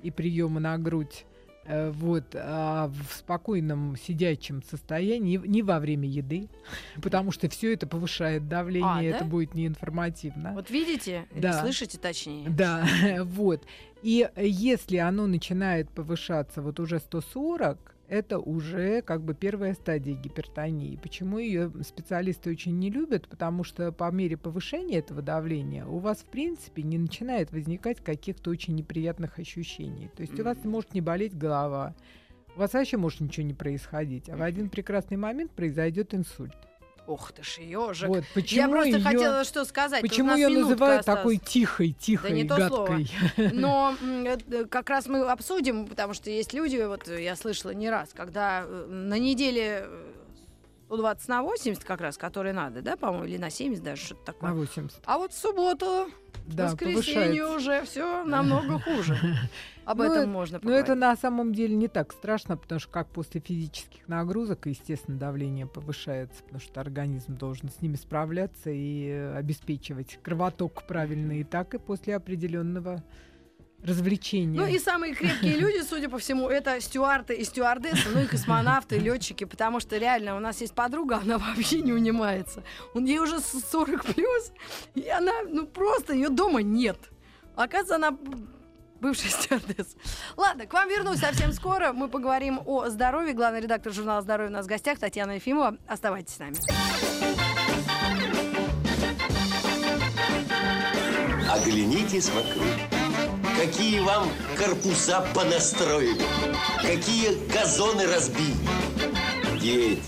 и 0.03 0.11
приема 0.11 0.61
на 0.61 0.79
грудь. 0.79 1.27
Э, 1.71 1.91
Вот, 1.93 2.35
а 2.35 2.89
в 2.89 3.13
спокойном 3.15 3.97
сидячем 3.97 4.63
состоянии, 4.63 5.37
не- 5.45 5.63
во 5.63 5.79
время 5.79 6.09
еды, 6.09 6.49
потому 7.03 7.31
что 7.31 7.49
все 7.49 7.73
это 7.75 7.87
повышает 7.87 8.49
давление, 8.49 8.91
А, 8.91 8.97
да? 8.97 9.03
это 9.19 9.25
будет 9.25 9.55
неинформативно. 9.55 10.53
Вот 10.53 10.69
видите? 10.71 11.27
Да. 11.35 11.61
слышите 11.63 11.97
точнее? 11.99 12.49
Да, 12.49 12.85
вот. 13.25 13.65
И 14.03 14.29
если 14.37 14.97
оно 14.97 15.27
начинает 15.27 15.91
повышаться 15.91 16.61
вот 16.63 16.81
уже 16.81 16.99
140, 16.99 17.90
это 18.11 18.41
уже 18.41 19.03
как 19.03 19.23
бы 19.23 19.35
первая 19.35 19.73
стадия 19.73 20.15
гипертонии. 20.15 20.99
Почему 21.01 21.39
ее 21.39 21.73
специалисты 21.83 22.51
очень 22.51 22.77
не 22.79 22.91
любят? 22.91 23.29
Потому 23.29 23.63
что 23.63 23.93
по 23.93 24.11
мере 24.11 24.37
повышения 24.37 24.99
этого 24.99 25.23
давления 25.23 25.87
у 25.87 25.99
вас, 25.99 26.19
в 26.19 26.25
принципе, 26.25 26.83
не 26.83 26.99
начинает 26.99 27.53
возникать 27.53 28.01
каких-то 28.03 28.51
очень 28.51 28.75
неприятных 28.75 29.39
ощущений. 29.39 30.11
То 30.17 30.23
есть 30.23 30.39
у 30.39 30.45
вас 30.45 30.59
может 30.65 30.93
не 30.93 31.01
болеть 31.01 31.39
голова, 31.39 31.95
у 32.57 32.59
вас 32.59 32.73
вообще 32.73 32.97
может 32.97 33.21
ничего 33.21 33.47
не 33.47 33.55
происходить, 33.55 34.29
а 34.29 34.37
в 34.37 34.43
один 34.43 34.71
прекрасный 34.71 35.17
момент 35.17 35.53
произойдет 35.53 36.13
инсульт. 36.13 36.70
Ох 37.07 37.33
ты 37.33 37.43
ж, 37.43 37.59
ежик. 37.59 38.09
Вот, 38.09 38.25
почему 38.35 38.61
Я 38.61 38.69
просто 38.69 38.97
её- 38.97 39.03
хотела 39.03 39.45
что 39.45 39.65
сказать. 39.65 40.01
Почему 40.03 40.35
ее 40.37 40.49
называют 40.49 41.01
осталась. 41.01 41.21
такой 41.23 41.37
тихой, 41.39 41.93
тихой, 41.99 42.31
не 42.33 42.45
то 42.45 42.57
гадкой? 42.57 43.11
Но 43.53 43.97
м, 44.03 44.25
э, 44.27 44.65
как 44.67 44.89
раз 44.91 45.07
мы 45.07 45.21
обсудим, 45.29 45.87
потому 45.89 46.15
что 46.15 46.31
есть 46.31 46.53
люди, 46.53 46.77
вот 46.77 47.09
э, 47.09 47.23
я 47.23 47.35
слышала 47.37 47.73
не 47.73 47.91
раз, 47.91 48.11
когда 48.15 48.63
э, 48.65 48.87
на 48.89 49.19
неделе 49.19 49.87
э, 49.87 50.13
120 50.87 51.29
на 51.29 51.43
80 51.43 51.85
как 51.85 52.01
раз, 52.01 52.17
которые 52.17 52.53
надо, 52.53 52.81
да, 52.83 52.97
по-моему, 52.97 53.25
или 53.25 53.39
на 53.39 53.51
70 53.51 53.83
даже, 53.83 54.03
что-то 54.05 54.21
На 54.21 54.27
такое. 54.33 54.53
80. 54.53 54.99
А 55.05 55.19
вот 55.19 55.33
в 55.33 55.39
субботу, 55.39 56.07
Да, 56.47 56.65
воскресенье 56.67 57.43
повышается. 57.45 57.57
уже 57.57 57.85
все 57.87 58.25
намного 58.25 58.79
хуже. 58.79 59.19
Об 59.91 59.99
Ну, 59.99 60.05
этом 60.05 60.17
это- 60.19 60.29
можно 60.29 60.61
Но 60.63 60.71
это 60.73 60.81
поговорить. 60.83 61.01
на 61.01 61.17
самом 61.17 61.53
деле 61.53 61.75
не 61.75 61.89
так 61.89 62.13
страшно, 62.13 62.57
потому 62.57 62.79
что 62.81 62.91
как 62.91 63.09
после 63.09 63.41
физических 63.41 64.07
нагрузок, 64.09 64.67
естественно, 64.67 65.19
давление 65.19 65.67
повышается, 65.67 66.43
потому 66.45 66.61
что 66.61 66.81
организм 66.81 67.37
должен 67.37 67.69
с 67.71 67.81
ними 67.83 67.97
справляться 67.97 68.71
и 68.71 69.09
обеспечивать 69.37 70.19
кровоток 70.23 70.85
правильный, 70.87 71.41
и 71.41 71.45
так 71.45 71.75
и 71.75 71.79
после 71.79 72.15
определенного 72.17 73.03
развлечения. 73.83 74.61
Ну 74.61 74.67
и 74.67 74.79
самые 74.79 75.15
крепкие 75.15 75.57
люди, 75.59 75.83
судя 75.83 76.09
по 76.11 76.19
всему, 76.19 76.49
это 76.49 76.81
стюарды 76.81 77.35
и 77.35 77.45
стюардессы, 77.45 78.09
ну 78.15 78.21
и 78.21 78.27
космонавты, 78.27 78.97
и 78.97 79.01
летчики, 79.01 79.45
потому 79.45 79.81
что 79.81 79.97
реально 79.97 80.37
у 80.37 80.39
нас 80.39 80.61
есть 80.61 80.75
подруга, 80.75 81.17
она 81.23 81.39
вообще 81.57 81.81
не 81.81 81.93
унимается. 81.93 82.63
У 82.95 83.01
нее 83.01 83.21
уже 83.23 83.41
с- 83.41 83.65
40 83.71 84.05
плюс, 84.05 84.53
и 84.95 85.09
она, 85.09 85.33
ну 85.49 85.67
просто 85.67 86.13
ее 86.15 86.29
дома 86.29 86.63
нет. 86.63 86.99
Оказывается, 87.57 87.97
она 87.97 88.17
б- 89.01 89.09
бывшая 89.09 89.31
стюардесса. 89.31 89.97
Ладно, 90.37 90.67
к 90.67 90.73
вам 90.73 90.89
вернусь 90.89 91.21
совсем 91.21 91.53
скоро. 91.53 91.93
Мы 91.93 92.09
поговорим 92.09 92.61
о 92.67 92.89
здоровье. 92.89 93.33
Главный 93.35 93.61
редактор 93.61 93.93
журнала 93.93 94.23
«Здоровье» 94.23 94.51
у 94.51 94.53
нас 94.53 94.67
в 94.67 94.69
гостях 94.69 94.99
Татьяна 94.99 95.33
Ефимова. 95.33 95.77
Оставайтесь 95.87 96.35
с 96.35 96.39
нами. 96.39 96.57
Оглянитесь 101.51 102.29
вокруг. 102.31 102.65
Какие 103.59 104.01
вам 104.01 104.29
корпуса 104.57 105.21
понастроили, 105.35 106.23
какие 106.81 107.35
газоны 107.53 108.07
разбили. 108.07 108.57
Дети, 109.61 110.03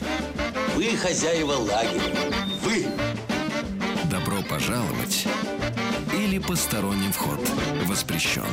вы 0.74 0.96
хозяева 0.96 1.52
лагеря, 1.52 2.32
вы. 2.62 2.86
Добро 4.10 4.42
пожаловать 4.48 5.26
или 6.22 6.38
посторонним 6.38 7.10
вход 7.12 7.40
воспрещен. 7.86 8.44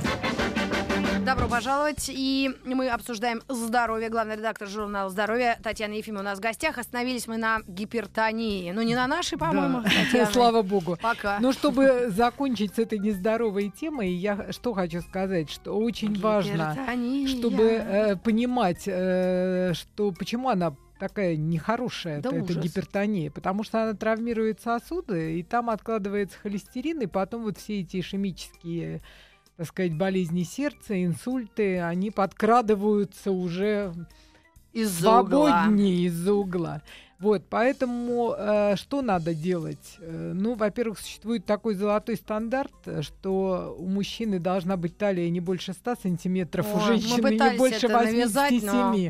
Добро 1.24 1.48
пожаловать. 1.48 2.10
И 2.10 2.50
мы 2.66 2.90
обсуждаем 2.90 3.44
здоровье. 3.48 4.10
Главный 4.10 4.38
редактор 4.38 4.68
журнала 4.68 5.12
«Здоровье» 5.12 5.60
Татьяна 5.62 5.94
Ефимова 5.94 6.22
у 6.22 6.26
нас 6.26 6.40
в 6.40 6.42
гостях. 6.42 6.80
Остановились 6.80 7.28
мы 7.28 7.38
на 7.38 7.60
гипертонии. 7.68 8.72
Ну, 8.72 8.82
не 8.82 8.96
на 8.96 9.06
нашей, 9.06 9.38
по-моему, 9.38 9.84
Да. 10.14 10.26
Слава 10.26 10.64
богу. 10.64 10.98
Пока. 11.00 11.38
Но 11.40 11.52
чтобы 11.52 12.08
закончить 12.10 12.74
с 12.76 12.80
этой 12.80 12.98
нездоровой 12.98 13.70
темой, 13.70 14.12
я 14.12 14.52
что 14.52 14.74
хочу 14.74 15.02
сказать, 15.02 15.52
что 15.52 15.74
очень 15.74 16.20
важно, 16.20 16.76
чтобы 17.28 17.64
э, 17.64 18.16
понимать, 18.16 18.84
э, 18.88 19.74
что 19.76 20.12
почему 20.12 20.50
она 20.50 20.74
такая 21.00 21.36
нехорошая, 21.36 22.22
Да 22.22 22.30
эта 22.30 22.44
ужас. 22.44 22.64
гипертония, 22.64 23.32
потому 23.32 23.64
что 23.64 23.82
она 23.84 23.94
травмирует 23.94 24.62
сосуды, 24.62 25.40
и 25.40 25.44
там 25.44 25.70
откладывается 25.70 26.38
холестерин, 26.38 27.02
и 27.02 27.08
потом 27.08 27.44
вот 27.44 27.58
все 27.58 27.80
эти 27.80 28.00
ишемические 28.00 29.02
так 29.58 29.68
сказать, 29.68 29.94
болезни 29.98 30.44
сердца, 30.44 31.04
инсульты, 31.04 31.82
они 31.82 32.12
подкрадываются 32.12 33.32
уже 33.32 33.94
угла. 34.74 34.88
свободнее 34.88 36.06
из-за 36.06 36.34
угла. 36.34 36.82
Вот, 37.20 37.44
поэтому 37.50 38.34
э, 38.38 38.78
что 38.78 39.02
надо 39.02 39.34
делать? 39.36 39.98
Э, 40.00 40.32
ну, 40.34 40.56
во-первых, 40.56 41.00
существует 41.00 41.46
такой 41.46 41.76
золотой 41.76 42.16
стандарт, 42.16 42.72
что 43.02 43.76
у 43.78 43.86
мужчины 43.86 44.40
должна 44.40 44.78
быть 44.78 44.98
талия 44.98 45.30
не 45.30 45.42
больше 45.42 45.74
100 45.74 45.96
сантиметров, 46.04 46.66
у 46.74 46.78
Ой, 46.78 46.82
мы 46.82 46.88
женщины 46.88 47.30
не 47.32 47.58
больше 47.58 47.88
это 47.88 48.00
навязать, 48.00 48.52
87. 48.54 49.04
но- 49.04 49.10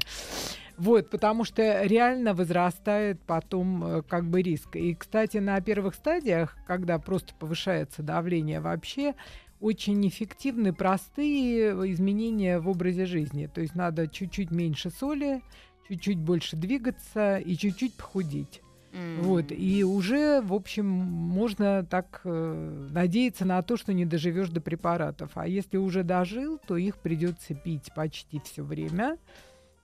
Вот, 0.80 1.10
потому 1.10 1.44
что 1.44 1.84
реально 1.84 2.34
возрастает 2.34 3.22
потом 3.24 3.84
э, 3.84 4.02
как 4.02 4.30
бы 4.30 4.42
риск. 4.42 4.78
И, 4.78 4.96
кстати, 4.96 5.38
на 5.38 5.60
первых 5.60 5.94
стадиях, 5.94 6.56
когда 6.66 6.98
просто 7.00 7.34
повышается 7.36 8.02
давление 8.02 8.62
вообще, 8.62 9.14
очень 9.60 10.08
эффективны 10.08 10.74
простые 10.74 11.72
изменения 11.92 12.60
в 12.60 12.70
образе 12.70 13.06
жизни. 13.06 13.48
То 13.54 13.60
есть 13.60 13.76
надо 13.76 14.08
чуть-чуть 14.08 14.52
меньше 14.52 14.90
соли, 14.90 15.42
чуть-чуть 15.90 16.18
больше 16.18 16.56
двигаться 16.56 17.38
и 17.38 17.58
чуть-чуть 17.58 17.96
похудеть. 17.96 18.62
М. 18.94 19.22
Вот, 19.22 19.52
и 19.52 19.84
уже, 19.84 20.42
в 20.42 20.54
общем, 20.54 20.86
можно 20.88 21.84
так 21.84 22.22
э, 22.24 22.88
надеяться 22.90 23.44
на 23.44 23.62
то, 23.64 23.76
что 23.76 23.94
не 23.94 24.06
доживешь 24.06 24.50
до 24.50 24.62
препаратов. 24.62 25.32
А 25.36 25.46
если 25.46 25.76
уже 25.76 26.04
дожил, 26.04 26.58
то 26.66 26.78
их 26.78 26.98
придется 26.98 27.54
пить 27.54 27.92
почти 27.94 28.40
все 28.40 28.64
время. 28.64 29.18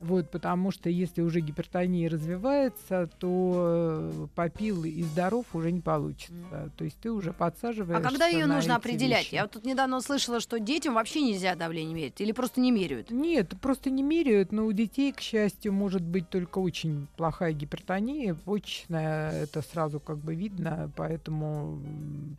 Вот, 0.05 0.29
потому 0.29 0.71
что 0.71 0.89
если 0.89 1.21
уже 1.21 1.39
гипертония 1.39 2.09
развивается, 2.09 3.09
то 3.19 4.11
э, 4.13 4.27
попил 4.35 4.83
и 4.83 5.01
здоров 5.03 5.45
уже 5.53 5.71
не 5.71 5.81
получится. 5.81 6.71
То 6.77 6.83
есть 6.83 6.97
ты 7.01 7.11
уже 7.11 7.31
А 7.31 7.33
подсаживаешься 7.33 8.07
когда 8.07 8.27
ее 8.27 8.45
нужно 8.45 8.75
определять? 8.75 9.23
вещи. 9.25 9.35
Я 9.35 9.43
вот 9.43 9.51
тут 9.51 9.65
недавно 9.65 9.97
услышала, 9.97 10.39
что 10.39 10.59
детям 10.59 10.93
вообще 10.93 11.21
нельзя 11.21 11.55
давление 11.55 11.95
мерить. 11.95 12.21
Или 12.21 12.31
просто 12.31 12.61
не 12.61 12.71
меряют. 12.71 13.09
Нет, 13.11 13.53
просто 13.61 13.89
не 13.89 14.03
меряют, 14.03 14.51
но 14.51 14.65
у 14.65 14.71
детей, 14.71 15.11
к 15.11 15.21
счастью, 15.21 15.73
может 15.73 16.01
быть 16.03 16.29
только 16.29 16.59
очень 16.59 17.07
плохая 17.17 17.53
гипертония, 17.53 18.35
почечная, 18.35 19.31
это 19.43 19.61
сразу 19.61 19.99
как 19.99 20.17
бы 20.17 20.35
видно, 20.35 20.91
поэтому 20.95 21.79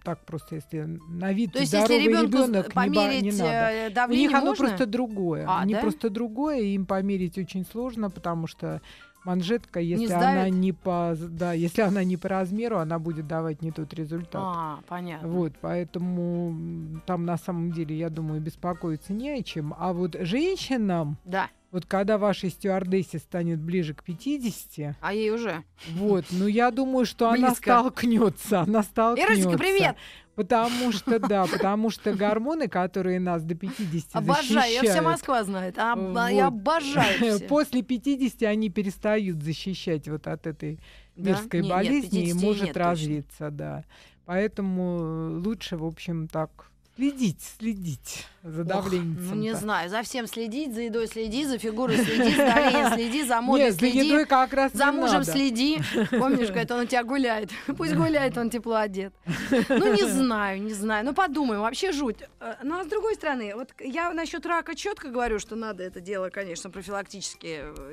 так 0.05 0.21
просто, 0.25 0.57
если 0.57 0.99
на 1.09 1.33
вид 1.33 1.53
То 1.53 1.61
есть, 1.61 1.73
если 1.73 1.87
здоровый 1.87 2.07
ребенку 2.07 2.37
ребенок, 2.39 2.67
не, 2.69 2.73
померить 2.73 3.23
не 3.23 3.33
надо. 3.33 3.71
э, 3.73 3.89
У 3.91 3.93
давление 3.95 4.29
них 4.29 4.37
оно 4.37 4.47
можно? 4.47 4.67
просто 4.67 4.87
другое. 4.87 5.45
А, 5.49 5.61
Они 5.61 5.75
да? 5.75 5.81
просто 5.81 6.11
другое, 6.11 6.61
им 6.61 6.87
померить 6.87 7.39
очень 7.39 7.56
сложно, 7.65 8.11
потому 8.11 8.47
что 8.47 8.81
манжетка, 9.25 9.81
если 9.81 10.07
сдавит? 10.07 10.25
она 10.25 10.49
не 10.49 10.73
по, 10.73 11.17
да, 11.19 11.53
если 11.53 11.83
она 11.83 12.05
не 12.05 12.17
по 12.17 12.29
размеру, 12.29 12.79
она 12.79 12.99
будет 12.99 13.27
давать 13.27 13.61
не 13.63 13.73
тот 13.73 13.93
результат. 13.95 14.41
А, 14.45 14.79
понятно. 14.87 15.29
Вот, 15.29 15.53
поэтому 15.61 17.01
там 17.07 17.25
на 17.25 17.37
самом 17.37 17.73
деле, 17.73 17.97
я 17.97 18.09
думаю, 18.11 18.41
беспокоиться 18.41 19.13
не 19.13 19.31
о 19.31 19.43
чем. 19.43 19.75
А 19.79 19.93
вот 19.93 20.17
женщинам, 20.21 21.19
Да, 21.25 21.49
вот 21.73 21.87
когда 21.87 22.19
вашей 22.19 22.51
стюардессе 22.51 23.19
станет 23.19 23.59
ближе 23.61 23.95
к 23.95 24.05
50, 24.05 24.97
а 25.01 25.13
ей 25.13 25.31
уже. 25.31 25.65
вот, 25.95 26.25
ну 26.31 26.47
я 26.47 26.71
думаю, 26.71 27.05
что 27.05 27.29
она 27.33 27.55
столкнется, 27.55 28.61
она 28.61 28.83
столкнется. 28.83 29.33
Ирочка, 29.35 29.59
привет! 29.59 29.97
Потому 30.37 30.93
что, 30.93 31.19
да, 31.19 31.47
потому 31.47 31.91
что 31.91 32.13
гормоны, 32.15 32.69
которые 32.69 33.19
нас 33.19 33.43
до 33.43 33.55
50 33.55 34.05
Обожаю, 34.13 34.71
ее 34.71 34.81
вся 34.81 34.81
защищают, 34.81 35.05
Москва 35.05 35.45
знает. 35.45 35.79
А, 35.79 35.97
Вот. 35.97 36.29
Я 36.29 36.47
обожаю 36.49 37.17
все. 37.37 37.39
После 37.49 37.83
50 37.83 38.43
они 38.43 38.69
перестают 38.69 39.43
защищать 39.43 40.09
вот 40.09 40.27
от 40.27 40.47
этой 40.47 40.79
Да? 41.17 41.31
мерзкой 41.31 41.61
Не- 41.63 41.67
нет, 41.69 41.77
болезни 41.77 42.21
и 42.21 42.27
50 42.27 42.43
может 42.43 42.63
нет 42.65 42.75
точно. 42.75 42.91
развиться, 42.91 43.51
да. 43.51 43.85
Поэтому 44.27 44.99
э, 45.01 45.29
лучше, 45.39 45.77
в 45.79 45.85
общем, 45.85 46.29
так 46.29 46.51
следить, 46.97 47.41
следить 47.59 48.27
за 48.47 48.65
давлением. 48.65 49.17
Ну, 49.21 49.35
не 49.35 49.55
знаю, 49.55 49.91
за 49.91 50.03
всем 50.03 50.27
следить, 50.27 50.75
за 50.75 50.83
едой 50.83 51.07
следи, 51.09 51.45
за 51.45 51.59
фигурой 51.59 51.97
следи, 51.97 52.31
за 52.35 52.47
давлением 52.55 52.93
следи, 52.95 53.25
за 53.25 53.41
модой 53.41 53.65
Нет, 53.65 53.73
за 53.73 53.79
следи. 53.81 53.99
едой 54.07 54.27
как 54.27 54.53
раз 54.53 54.73
За 54.73 54.93
мужем 54.93 55.25
следи. 55.25 55.81
Помнишь, 56.11 56.49
говорит, 56.49 56.71
он 56.71 56.81
у 56.81 56.87
тебя 56.87 57.03
гуляет. 57.05 57.51
Пусть 57.77 57.95
гуляет, 57.95 58.37
он 58.39 58.51
тепло 58.51 58.77
одет. 58.77 59.13
Ну, 59.69 59.93
не 59.95 60.05
знаю, 60.09 60.63
не 60.63 60.73
знаю. 60.75 61.05
Ну, 61.05 61.13
подумаем, 61.15 61.61
вообще 61.63 61.93
жуть. 61.93 62.19
Э, 62.41 62.55
Ну, 62.63 62.79
а 62.79 62.85
с 62.85 62.87
другой 62.87 63.15
стороны, 63.15 63.55
вот 63.55 63.71
я 63.81 64.13
насчет 64.13 64.47
рака 64.47 64.75
четко 64.75 65.09
говорю, 65.09 65.39
что 65.39 65.57
надо 65.57 65.83
это 65.83 66.01
дело, 66.01 66.31
конечно, 66.31 66.71
профилактически 66.71 67.61
э, 67.63 67.93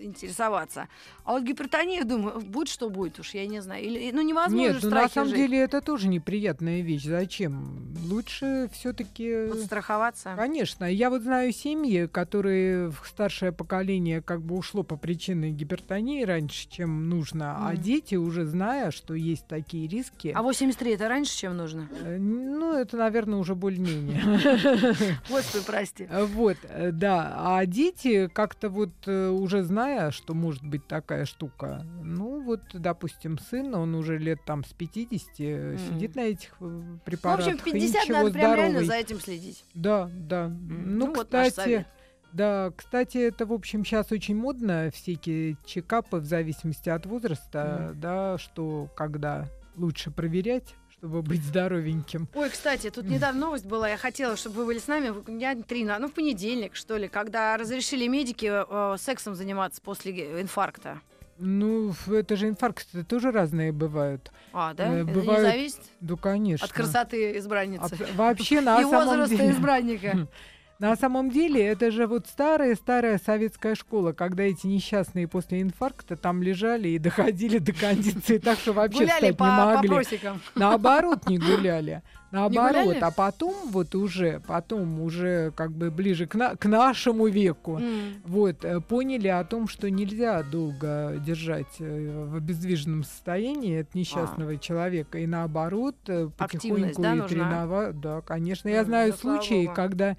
интересоваться. 0.00 0.88
А 1.24 1.32
вот 1.32 1.42
гипертония, 1.42 2.04
думаю, 2.04 2.40
будет 2.40 2.68
что 2.68 2.88
будет 2.88 3.18
уж, 3.18 3.30
я 3.34 3.46
не 3.46 3.60
знаю. 3.60 3.82
Или, 3.84 4.10
ну, 4.12 4.22
невозможно 4.22 4.72
Нет, 4.74 4.82
ну 4.82 4.90
на 4.90 5.08
самом 5.08 5.28
жить. 5.30 5.38
деле 5.38 5.58
это 5.58 5.80
тоже 5.80 6.08
неприятная 6.08 6.80
вещь. 6.82 7.04
Зачем? 7.04 7.94
Лучше 8.08 8.70
все-таки. 8.72 9.46
Подстраховаться. 9.88 10.34
Конечно. 10.36 10.84
Я 10.84 11.08
вот 11.10 11.22
знаю 11.22 11.52
семьи, 11.52 12.06
которые 12.06 12.90
в 12.90 13.02
старшее 13.06 13.52
поколение 13.52 14.20
как 14.20 14.42
бы 14.42 14.56
ушло 14.56 14.82
по 14.82 14.96
причине 14.96 15.50
гипертонии 15.50 16.24
раньше, 16.24 16.68
чем 16.68 17.08
нужно, 17.08 17.56
а 17.56 17.72
Мгм. 17.72 17.82
дети 17.82 18.14
уже 18.16 18.44
зная, 18.44 18.90
что 18.90 19.14
есть 19.14 19.46
такие 19.48 19.88
риски. 19.88 20.32
А 20.34 20.42
83 20.42 20.92
это 20.92 21.08
раньше, 21.08 21.36
чем 21.36 21.56
нужно? 21.56 21.88
э, 22.04 22.18
Ну, 22.18 22.74
это, 22.74 22.96
наверное, 22.98 23.38
уже 23.38 23.54
более-менее. 23.54 24.20
Господи, 25.30 25.64
прости. 25.66 26.06
Э, 26.10 26.24
Вот, 26.24 26.58
э, 26.64 26.90
да. 26.92 27.34
А 27.38 27.64
дети 27.66 28.28
как-то 28.28 28.68
вот 28.68 29.06
уже 29.08 29.62
зная, 29.62 30.10
что 30.10 30.34
может 30.34 30.62
быть 30.64 30.86
такая 30.86 31.24
штука, 31.24 31.86
ну 32.02 32.42
вот, 32.42 32.60
допустим, 32.74 33.38
сын, 33.38 33.74
он 33.74 33.94
уже 33.94 34.18
лет 34.18 34.40
там 34.44 34.64
с 34.64 34.72
50 34.74 35.28
э, 35.40 35.76
Мгм. 35.76 35.78
сидит 35.78 36.16
на 36.16 36.20
этих 36.20 36.50
э, 36.60 36.64
Ну, 36.64 36.96
в 36.96 36.98
препаратах. 37.04 37.46
общем, 37.46 37.58
в 37.58 37.66
и 37.66 37.72
50 37.72 38.02
ничего, 38.04 38.18
надо 38.18 38.30
прям 38.32 38.54
реально 38.54 38.84
за 38.84 38.94
этим 38.94 39.20
следить. 39.20 39.64
Да, 39.78 40.10
да. 40.12 40.48
Ну, 40.48 41.14
вот 41.14 41.32
наш 41.32 41.48
кстати, 41.50 41.66
совет. 41.66 41.86
да, 42.32 42.72
кстати, 42.76 43.18
это, 43.18 43.46
в 43.46 43.52
общем, 43.52 43.84
сейчас 43.84 44.10
очень 44.10 44.34
модно, 44.34 44.90
всякие 44.92 45.56
чекапы 45.64 46.16
в 46.16 46.24
зависимости 46.24 46.88
от 46.88 47.06
возраста, 47.06 47.92
да, 47.94 48.38
что 48.38 48.88
когда 48.96 49.46
лучше 49.76 50.10
проверять, 50.10 50.74
чтобы 50.90 51.22
быть 51.22 51.44
здоровеньким. 51.44 52.28
Ой, 52.34 52.50
кстати, 52.50 52.90
тут 52.90 53.04
недавно 53.04 53.40
новость 53.40 53.66
была, 53.66 53.88
я 53.88 53.96
хотела, 53.96 54.36
чтобы 54.36 54.56
вы 54.56 54.66
были 54.66 54.78
с 54.78 54.88
нами, 54.88 55.14
меня 55.30 55.54
три, 55.62 55.84
ну, 55.84 56.08
в 56.08 56.12
понедельник, 56.12 56.74
что 56.74 56.96
ли, 56.96 57.06
когда 57.06 57.56
разрешили 57.56 58.08
медики 58.08 58.50
э, 58.50 58.96
сексом 58.98 59.36
заниматься 59.36 59.80
после 59.80 60.40
инфаркта. 60.40 61.00
Ну, 61.38 61.94
это 62.08 62.36
же 62.36 62.48
инфаркты 62.48 63.04
тоже 63.04 63.30
разные 63.30 63.70
бывают. 63.72 64.30
А, 64.52 64.74
да? 64.74 64.88
Э, 64.92 65.02
Это 65.02 65.12
бывают- 65.12 65.44
не 65.44 65.50
зависит 65.52 65.80
Да, 66.00 66.16
конечно. 66.16 66.64
от 66.64 66.72
красоты 66.72 67.38
избранницы. 67.38 67.84
Абс- 67.84 68.12
Вообще, 68.14 68.60
на 68.60 68.80
И 68.80 68.84
самом 68.84 69.06
возраста 69.06 69.36
деле... 69.36 69.50
избранника. 69.50 70.28
На 70.78 70.94
самом 70.94 71.28
деле, 71.30 71.60
это 71.66 71.90
же 71.90 72.06
вот 72.06 72.28
старая-старая 72.28 73.18
советская 73.18 73.74
школа, 73.74 74.12
когда 74.12 74.44
эти 74.44 74.68
несчастные 74.68 75.26
после 75.26 75.60
инфаркта 75.60 76.14
там 76.16 76.40
лежали 76.40 76.90
и 76.90 76.98
доходили 77.00 77.58
до 77.58 77.72
кондиции, 77.72 78.38
так 78.38 78.58
что 78.60 78.72
вообще 78.72 79.00
Гуляли 79.00 79.10
встать 79.14 79.30
не 79.30 79.36
по, 79.36 79.44
по 79.44 79.74
могли. 79.74 79.88
просекам. 79.88 80.40
Наоборот, 80.54 81.28
не 81.28 81.38
гуляли. 81.38 82.02
Наоборот, 82.30 82.96
а 83.00 83.10
потом 83.10 83.54
вот 83.70 83.94
уже, 83.96 84.40
потом 84.46 85.00
уже 85.00 85.50
как 85.56 85.72
бы 85.72 85.90
ближе 85.90 86.26
к, 86.26 86.36
на- 86.36 86.54
к 86.54 86.66
нашему 86.66 87.26
веку, 87.26 87.78
М. 87.78 88.22
вот, 88.24 88.64
э, 88.64 88.80
поняли 88.80 89.28
о 89.28 89.42
том, 89.44 89.66
что 89.66 89.90
нельзя 89.90 90.44
долго 90.44 91.14
держать 91.26 91.80
э, 91.80 92.26
в 92.30 92.36
обездвиженном 92.36 93.02
состоянии 93.02 93.80
от 93.80 93.94
несчастного 93.96 94.58
человека, 94.58 95.18
и 95.18 95.26
наоборот, 95.26 95.96
э, 96.06 96.28
А. 96.38 96.44
Активность, 96.44 96.96
потихоньку 96.98 97.02
да, 97.02 97.12
и 97.14 97.16
нужна? 97.16 97.44
тренова- 97.66 97.92
Да, 97.92 98.20
конечно. 98.20 98.68
Я 98.68 98.80
М, 98.80 98.84
знаю 98.86 99.12
случаи, 99.14 99.68
когда 99.74 100.16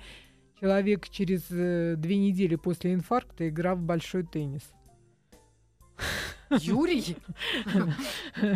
человек 0.60 1.10
через 1.10 1.46
э, 1.50 1.96
две 1.98 2.18
недели 2.18 2.56
после 2.56 2.94
инфаркта 2.94 3.48
играл 3.48 3.76
в 3.76 3.82
большой 3.82 4.24
теннис. 4.24 4.64
Юрий? 6.50 7.16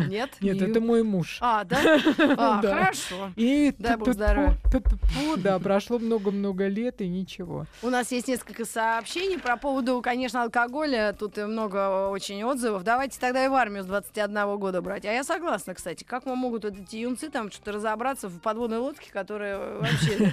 Нет? 0.08 0.30
Нет, 0.40 0.60
не 0.60 0.70
это 0.70 0.80
мой 0.80 1.02
муж. 1.02 1.38
А, 1.40 1.64
да? 1.64 1.78
А, 2.36 2.60
хорошо. 2.60 3.30
И 3.36 3.74
да, 3.78 5.58
прошло 5.58 5.98
много-много 5.98 6.66
лет 6.66 7.00
и 7.00 7.08
ничего. 7.08 7.66
У 7.82 7.90
нас 7.90 8.10
есть 8.12 8.28
несколько 8.28 8.64
сообщений 8.64 9.38
про 9.38 9.56
поводу, 9.56 10.00
конечно, 10.02 10.42
алкоголя. 10.42 11.14
Тут 11.18 11.36
много 11.36 12.08
очень 12.08 12.42
отзывов. 12.44 12.82
Давайте 12.82 13.18
тогда 13.20 13.44
и 13.44 13.48
в 13.48 13.54
армию 13.54 13.82
с 13.82 13.86
21 13.86 14.56
года 14.58 14.82
брать. 14.82 15.04
А 15.04 15.12
я 15.12 15.24
согласна, 15.24 15.74
кстати. 15.74 16.04
Как 16.04 16.26
вам 16.26 16.38
могут 16.38 16.64
эти 16.64 16.96
юнцы 16.96 17.30
там 17.30 17.50
что-то 17.50 17.72
разобраться 17.72 18.28
в 18.28 18.40
подводной 18.40 18.78
лодке, 18.78 19.10
которая 19.12 19.78
вообще 19.78 20.32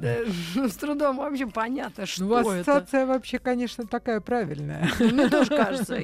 да, 0.00 0.16
ну, 0.54 0.68
с 0.68 0.74
трудом 0.74 1.16
вообще 1.18 1.46
понятно, 1.46 2.06
что 2.06 2.24
Ну, 2.24 2.38
это. 2.38 2.50
ассоциация 2.60 3.06
вообще, 3.06 3.38
конечно, 3.38 3.86
такая 3.86 4.20
правильная. 4.20 4.90
Ну, 4.98 5.08
Мне 5.10 5.28
тоже 5.28 5.50
кажется. 5.56 5.98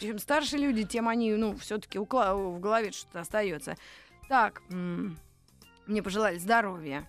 Чем 0.00 0.18
старше 0.18 0.41
люди, 0.58 0.84
тем 0.84 1.08
они, 1.08 1.32
ну, 1.34 1.56
все-таки 1.56 1.98
в 1.98 2.60
голове 2.60 2.92
что-то 2.92 3.20
остается. 3.20 3.76
Так, 4.28 4.62
мне 4.68 6.02
пожелали 6.02 6.38
здоровья. 6.38 7.06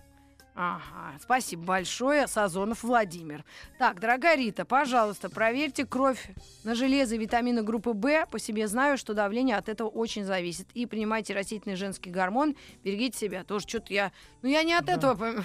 Ага, 0.56 1.18
спасибо 1.20 1.64
большое, 1.64 2.28
Сазонов 2.28 2.84
Владимир. 2.84 3.44
Так, 3.76 3.98
дорогая 3.98 4.36
Рита, 4.36 4.64
пожалуйста, 4.64 5.28
проверьте 5.28 5.84
кровь 5.84 6.30
на 6.62 6.76
железо 6.76 7.16
и 7.16 7.18
витамины 7.18 7.62
группы 7.62 7.90
В. 7.90 8.26
По 8.26 8.38
себе 8.38 8.68
знаю, 8.68 8.96
что 8.96 9.14
давление 9.14 9.56
от 9.56 9.68
этого 9.68 9.88
очень 9.88 10.24
зависит. 10.24 10.68
И 10.74 10.86
принимайте 10.86 11.34
растительный 11.34 11.74
женский 11.74 12.10
гормон, 12.10 12.54
берегите 12.84 13.18
себя. 13.18 13.42
Тоже 13.42 13.66
что-то 13.66 13.92
я... 13.92 14.12
Ну, 14.42 14.48
я 14.48 14.62
не 14.62 14.74
от 14.74 14.88
этого... 14.88 15.16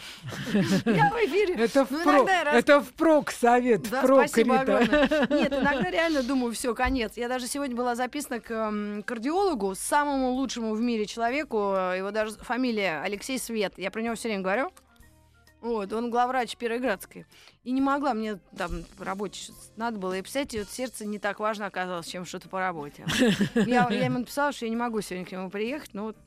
Я 0.54 1.10
в 1.10 1.15
эфире. 1.26 1.56
Это 1.56 1.88
Ну, 1.89 2.82
впрок, 2.84 3.32
совет, 3.32 3.88
впрок, 3.88 4.28
спасибо 4.28 4.62
Рита. 4.62 5.28
Нет, 5.34 5.54
иногда 5.54 5.89
реально 5.89 6.22
думаю, 6.22 6.54
все, 6.54 6.76
конец. 6.76 7.13
Я 7.17 7.30
даже 7.30 7.48
сегодня 7.48 7.76
была 7.76 7.95
записана 7.95 8.39
к 8.39 9.04
кардиологу, 9.06 9.74
самому 9.74 10.34
лучшему 10.34 10.76
в 10.76 10.82
мире 10.82 11.08
человеку. 11.08 11.58
Его 11.58 12.12
даже 12.12 12.34
фамилия 12.34 13.02
Алексей 13.02 13.39
Свет. 13.39 13.74
Я 13.78 13.89
про 13.89 14.04
него 14.04 14.13
все 14.13 14.28
время 14.28 14.43
говорю. 14.43 14.72
Вот, 15.62 15.91
он 15.91 16.10
главврач 16.10 16.56
Пироградской. 16.56 17.26
И 17.65 17.72
не 17.72 17.82
могла 17.82 18.13
мне 18.13 18.39
там 18.58 18.84
по 18.98 19.04
работе 19.04 19.39
что-то 19.39 19.60
надо 19.76 20.00
было. 20.00 20.17
И, 20.17 20.22
представляете, 20.22 20.60
вот 20.60 20.69
сердце 20.69 21.06
не 21.06 21.19
так 21.19 21.39
важно 21.39 21.65
оказалось, 21.65 22.08
чем 22.08 22.26
что-то 22.26 22.48
по 22.48 22.60
работе. 22.60 23.06
Я, 23.56 23.88
я 23.89 24.06
ему 24.06 24.19
написала, 24.19 24.54
что 24.54 24.65
я 24.65 24.69
не 24.69 24.78
могу 24.78 25.02
сегодня 25.02 25.26
к 25.26 25.32
нему 25.32 25.50
приехать, 25.50 25.93
ну, 25.93 26.06
вот, 26.06 26.17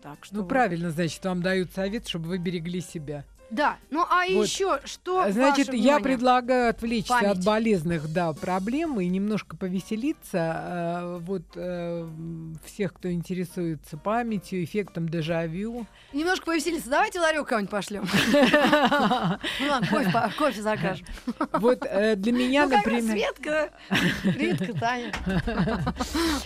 так 0.00 0.24
что... 0.24 0.36
Ну, 0.36 0.46
правильно, 0.46 0.90
значит, 0.90 1.24
вам 1.24 1.42
дают 1.42 1.72
совет, 1.72 2.06
чтобы 2.06 2.28
вы 2.28 2.38
берегли 2.38 2.80
себя. 2.80 3.24
Да, 3.52 3.76
ну 3.90 4.00
а 4.08 4.24
Вот. 4.32 4.46
еще 4.46 4.80
что 4.84 5.30
Значит, 5.30 5.66
ваше 5.66 5.76
я 5.76 6.00
предлагаю 6.00 6.70
отвлечься 6.70 7.10
Память. 7.12 7.38
от 7.38 7.44
болезных 7.44 8.10
да, 8.10 8.32
проблем 8.32 8.98
и 8.98 9.06
немножко 9.06 9.58
повеселиться. 9.58 10.38
Э, 10.64 11.18
вот 11.20 11.42
э, 11.56 12.08
всех, 12.64 12.94
кто 12.94 13.12
интересуется 13.12 13.98
памятью, 13.98 14.64
эффектом 14.64 15.06
дежавю. 15.06 15.86
Немножко 16.14 16.46
повеселиться. 16.46 16.88
Давайте 16.88 17.20
ларек 17.20 17.46
кого-нибудь 17.46 17.70
пошлем. 17.70 18.06
Ну 19.60 20.30
кофе, 20.38 20.62
закажем. 20.62 21.06
Вот 21.52 21.84
э, 21.84 22.16
для 22.16 22.32
меня, 22.32 22.64
Ну, 22.64 22.70
раз 22.70 22.84
например... 22.84 23.12
Светка, 23.12 23.70
Ритка, 24.24 24.72
Таня. 24.78 25.12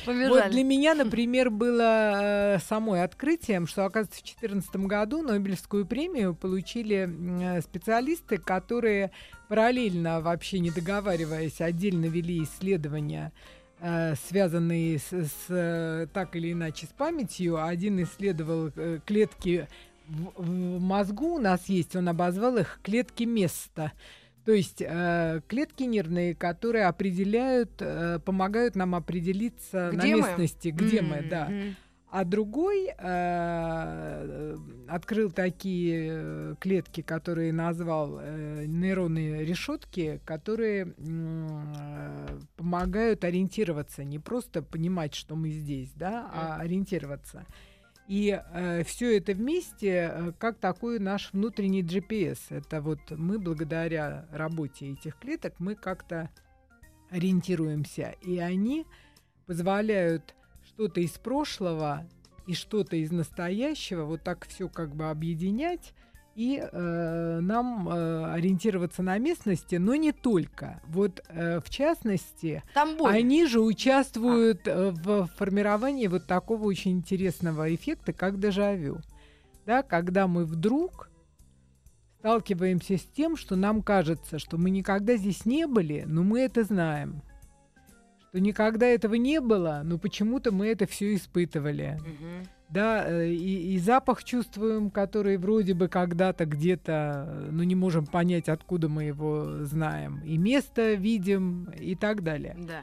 Вот 0.07 0.51
для 0.51 0.65
меня, 0.65 0.95
например, 0.95 1.51
было 1.51 2.57
э, 2.57 2.59
самой 2.67 3.05
открытием, 3.05 3.67
что, 3.67 3.85
оказывается, 3.85 4.21
в 4.21 4.25
2014 4.25 4.77
году 4.87 5.23
Нобелевскую 5.23 5.87
премию 5.87 6.35
получили 6.35 6.96
м, 7.05 7.41
э, 7.41 7.61
специалисты, 7.63 8.39
которые 8.39 9.11
параллельно, 9.49 10.21
вообще 10.21 10.59
не 10.59 10.71
договариваясь, 10.71 11.61
отдельно 11.61 12.07
вели 12.07 12.43
исследования, 12.43 13.33
э, 13.81 14.15
связанные 14.29 14.99
с, 14.99 15.13
с, 15.13 15.47
э, 15.49 16.07
так 16.13 16.35
или 16.37 16.53
иначе 16.53 16.87
с 16.87 16.91
памятью. 16.91 17.63
Один 17.63 18.03
исследовал 18.03 18.71
э, 18.75 18.99
клетки 19.05 19.69
в, 20.09 20.43
в 20.43 20.81
мозгу 20.81 21.35
у 21.35 21.39
нас 21.39 21.69
есть, 21.69 21.95
он 21.97 22.09
обозвал 22.09 22.57
их 22.59 22.81
клетки 22.83 23.25
места. 23.25 23.93
То 24.45 24.53
есть 24.53 24.81
э, 24.81 25.41
клетки 25.49 25.83
нервные, 25.83 26.35
которые 26.37 26.87
определяют, 26.87 27.73
э, 27.81 28.21
помогают 28.25 28.77
нам 28.77 28.95
определиться 28.95 29.91
Где 29.93 30.15
на 30.15 30.23
мы? 30.23 30.29
местности, 30.29 30.69
где 30.69 31.03
мы, 31.03 31.23
да. 31.29 31.51
А 32.09 32.25
другой 32.25 32.89
э, 32.97 34.57
открыл 34.89 35.31
такие 35.31 36.11
э, 36.13 36.55
клетки, 36.61 37.03
которые 37.03 37.53
назвал 37.53 38.21
э, 38.21 38.65
нейронные 38.67 39.45
решетки, 39.45 40.21
которые 40.25 40.95
э, 40.97 42.39
помогают 42.57 43.25
ориентироваться, 43.25 44.05
не 44.05 44.21
просто 44.21 44.63
понимать, 44.63 45.15
что 45.15 45.35
мы 45.35 45.51
здесь, 45.51 45.91
да, 45.95 46.31
а 46.33 46.61
ориентироваться. 46.61 47.45
И 48.09 48.41
все 48.85 49.19
это 49.19 49.33
вместе 49.33 50.11
э, 50.13 50.33
как 50.39 50.59
такой 50.59 51.01
наш 51.01 51.33
внутренний 51.33 51.83
GPS. 51.83 52.39
Это 52.51 52.81
вот 52.81 53.01
мы 53.11 53.41
благодаря 53.41 54.27
работе 54.31 54.93
этих 54.93 55.19
клеток 55.19 55.55
мы 55.59 55.75
как-то 55.75 56.31
ориентируемся, 57.11 58.15
и 58.23 58.39
они 58.39 58.87
позволяют 59.47 60.37
что-то 60.77 61.01
из 61.01 61.13
прошлого 61.13 62.07
и 62.47 62.53
что-то 62.53 62.97
из 62.97 63.11
настоящего 63.11 64.05
вот 64.05 64.23
так 64.23 64.47
все 64.47 64.69
как 64.69 64.95
бы 64.95 65.09
объединять 65.09 65.95
и 66.35 66.61
э, 66.61 67.39
нам 67.41 67.89
э, 67.89 68.33
ориентироваться 68.35 69.03
на 69.03 69.17
местности, 69.17 69.77
но 69.77 69.95
не 69.95 70.13
только. 70.13 70.83
Вот 70.87 71.25
э, 71.31 71.61
в 71.61 71.71
частности, 71.71 72.63
Там 72.75 72.99
боль. 72.99 73.11
они 73.17 73.47
же 73.47 73.63
участвуют 73.63 74.69
э, 74.69 74.91
в 74.91 75.29
формировании 75.39 76.09
вот 76.09 76.27
такого 76.27 76.65
очень 76.65 76.91
интересного 76.93 77.75
эффекта, 77.75 78.13
как 78.13 78.39
дежавю. 78.39 79.01
Да, 79.65 79.83
когда 79.83 80.27
мы 80.27 80.45
вдруг 80.45 81.09
сталкиваемся 82.19 82.99
с 82.99 83.05
тем, 83.17 83.39
что 83.39 83.57
нам 83.57 83.83
кажется, 83.83 84.39
что 84.39 84.59
мы 84.59 84.69
никогда 84.69 85.17
здесь 85.17 85.47
не 85.47 85.67
были, 85.67 86.05
но 86.07 86.23
мы 86.23 86.41
это 86.41 86.65
знаем. 86.65 87.23
Что 88.37 88.41
никогда 88.41 88.87
этого 88.87 89.15
не 89.15 89.41
было, 89.41 89.81
но 89.83 89.97
почему-то 89.97 90.53
мы 90.53 90.67
это 90.67 90.87
все 90.87 91.15
испытывали. 91.15 91.99
Мгм. 92.01 92.47
Да, 92.69 93.05
э, 93.07 93.29
и, 93.29 93.75
и 93.75 93.79
запах 93.79 94.25
чувствуем, 94.25 94.91
который 94.91 95.39
вроде 95.39 95.73
бы 95.73 95.89
когда-то 95.89 96.45
где-то, 96.45 97.27
э, 97.29 97.49
ну 97.51 97.63
не 97.63 97.75
можем 97.75 98.05
понять, 98.05 98.51
откуда 98.51 98.91
мы 98.91 99.05
его 99.05 99.65
знаем. 99.65 100.21
И 100.27 100.37
место 100.37 100.93
видим 100.95 101.73
и 101.79 101.95
так 101.95 102.23
далее. 102.23 102.57
Да. 102.59 102.83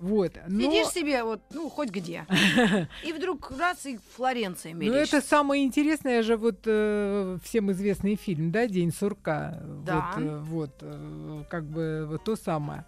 Вот. 0.00 0.32
Но, 0.48 0.60
Сидишь 0.62 0.88
себе 0.88 1.22
вот, 1.24 1.40
ну, 1.54 1.70
хоть 1.70 1.90
где. 1.90 2.26
И 3.06 3.12
вдруг 3.12 3.50
раз, 3.58 3.84
и 3.84 3.98
Флоренция 4.16 4.72
ну 4.72 4.80
мерещится. 4.80 5.18
это 5.18 5.26
самое 5.26 5.62
интересное 5.62 6.22
же 6.22 6.36
вот 6.36 6.60
э, 6.64 7.38
всем 7.44 7.70
известный 7.72 8.16
фильм, 8.16 8.50
да, 8.50 8.66
День 8.66 8.92
сурка. 8.92 9.62
Да. 9.84 10.12
Вот, 10.16 10.22
э, 10.22 10.38
вот 10.42 10.70
э, 10.80 11.44
как 11.50 11.64
бы 11.64 12.06
вот 12.08 12.24
то 12.24 12.36
самое. 12.36 12.84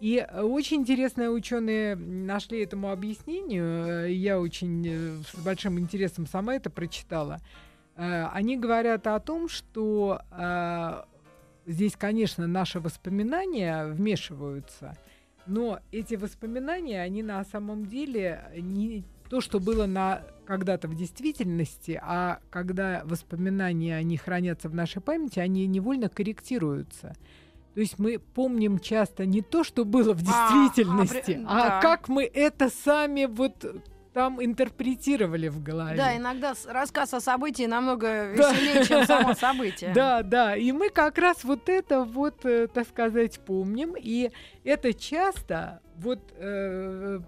И 0.00 0.18
э, 0.18 0.42
очень 0.42 0.78
интересные 0.78 1.30
ученые 1.30 1.96
нашли 1.96 2.62
этому 2.62 2.90
объяснению. 2.90 4.04
э, 4.04 4.12
Я 4.12 4.38
очень 4.40 4.86
э, 4.86 5.22
с 5.26 5.38
большим 5.42 5.78
интересом 5.78 6.26
сама 6.26 6.54
это 6.54 6.70
прочитала. 6.70 7.40
Они 7.98 8.58
говорят 8.58 9.06
о 9.06 9.18
том, 9.20 9.48
что 9.48 10.20
здесь, 11.64 11.96
конечно, 11.96 12.46
наши 12.46 12.78
воспоминания 12.78 13.86
вмешиваются, 13.86 14.98
но 15.46 15.80
эти 15.92 16.14
воспоминания, 16.14 17.00
они 17.00 17.22
на 17.22 17.42
самом 17.46 17.86
деле 17.86 18.50
не 18.54 19.02
то, 19.30 19.40
что 19.40 19.60
было 19.60 19.86
на 19.86 20.20
когда-то 20.44 20.88
в 20.88 20.94
действительности, 20.94 21.98
а 22.02 22.40
когда 22.50 23.00
воспоминания, 23.06 23.96
они 23.96 24.18
хранятся 24.18 24.68
в 24.68 24.74
нашей 24.74 25.00
памяти, 25.00 25.38
они 25.38 25.66
невольно 25.66 26.10
корректируются. 26.10 27.14
То 27.76 27.80
есть 27.82 27.98
мы 27.98 28.18
помним 28.18 28.78
часто 28.78 29.26
не 29.26 29.42
то, 29.42 29.62
что 29.62 29.84
было 29.84 30.14
в 30.14 30.22
А, 30.26 30.48
а, 30.48 30.64
действительности, 30.64 31.34
при- 31.34 31.44
а, 31.46 31.68
да. 31.68 31.80
как 31.82 32.08
мы 32.08 32.24
это 32.24 32.70
сами 32.70 33.26
вот 33.26 33.66
там 34.14 34.42
интерпретировали 34.42 35.48
в 35.48 35.62
голове. 35.62 35.94
Да, 35.94 36.16
иногда 36.16 36.54
рассказ 36.68 37.12
о 37.12 37.20
событии 37.20 37.64
намного 37.66 38.32
Да. 38.34 38.50
веселее, 38.54 38.82
чем 38.82 39.04
само 39.04 39.34
событие. 39.34 39.92
Да, 39.94 40.22
да, 40.22 40.56
и 40.56 40.72
мы 40.72 40.88
как 40.88 41.18
раз 41.18 41.44
вот 41.44 41.68
это 41.68 42.04
вот, 42.04 42.46
э, 42.46 42.66
так 42.68 42.88
сказать, 42.88 43.38
помним, 43.44 43.94
и 43.94 44.30
это 44.64 44.94
часто 44.94 45.80
вот 45.98 46.20
э, 46.38 47.20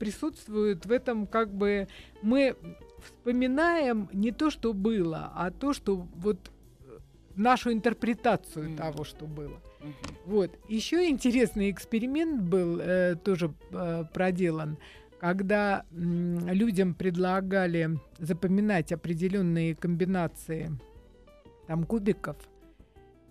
присутствует 0.00 0.84
в 0.84 0.90
этом 0.90 1.28
как 1.28 1.54
бы 1.54 1.86
мы 2.22 2.56
вспоминаем 3.04 4.08
не 4.12 4.32
то, 4.32 4.50
что 4.50 4.72
было, 4.72 5.30
а 5.34 5.52
то, 5.52 5.72
что 5.72 6.08
вот 6.16 6.50
нашу 7.36 7.72
интерпретацию 7.72 8.68
Мгм. 8.70 8.76
того, 8.76 9.04
что 9.04 9.26
было. 9.26 9.60
Мгм. 9.80 9.94
Вот. 10.26 10.50
Еще 10.68 11.08
интересный 11.08 11.70
эксперимент 11.70 12.42
был 12.42 12.80
э, 12.80 13.14
тоже 13.16 13.52
э, 13.72 14.04
проделан, 14.12 14.78
когда 15.20 15.84
м, 15.92 16.48
людям 16.48 16.94
предлагали 16.94 17.98
запоминать 18.18 18.92
определенные 18.92 19.74
комбинации 19.74 20.70
там 21.66 21.84
кубиков, 21.84 22.36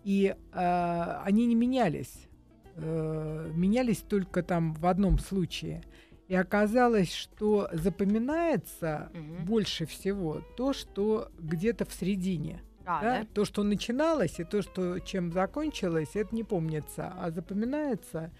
и 0.04 0.36
э, 0.54 1.22
они 1.24 1.46
не 1.48 1.56
менялись. 1.56 2.28
Э, 2.76 3.52
менялись 3.56 4.00
только 4.00 4.44
там 4.44 4.74
в 4.74 4.86
одном 4.88 5.18
случае. 5.20 5.82
И 6.28 6.36
оказалось, 6.36 7.14
что 7.14 7.70
запоминается 7.72 9.10
Мгм. 9.14 9.46
больше 9.46 9.86
всего 9.86 10.42
то, 10.58 10.74
что 10.74 11.30
где-то 11.40 11.86
в 11.86 11.94
середине. 11.94 12.62
А, 12.86 13.02
Да? 13.02 13.20
да? 13.20 13.28
То, 13.34 13.46
что 13.46 13.64
начиналось, 13.64 14.40
и 14.40 14.44
то, 14.44 14.62
что 14.62 15.00
чем 15.00 15.32
закончилось, 15.32 16.12
это 16.14 16.34
не 16.36 16.44
помнится, 16.44 17.14
а 17.20 17.32
запоминается 17.32 18.32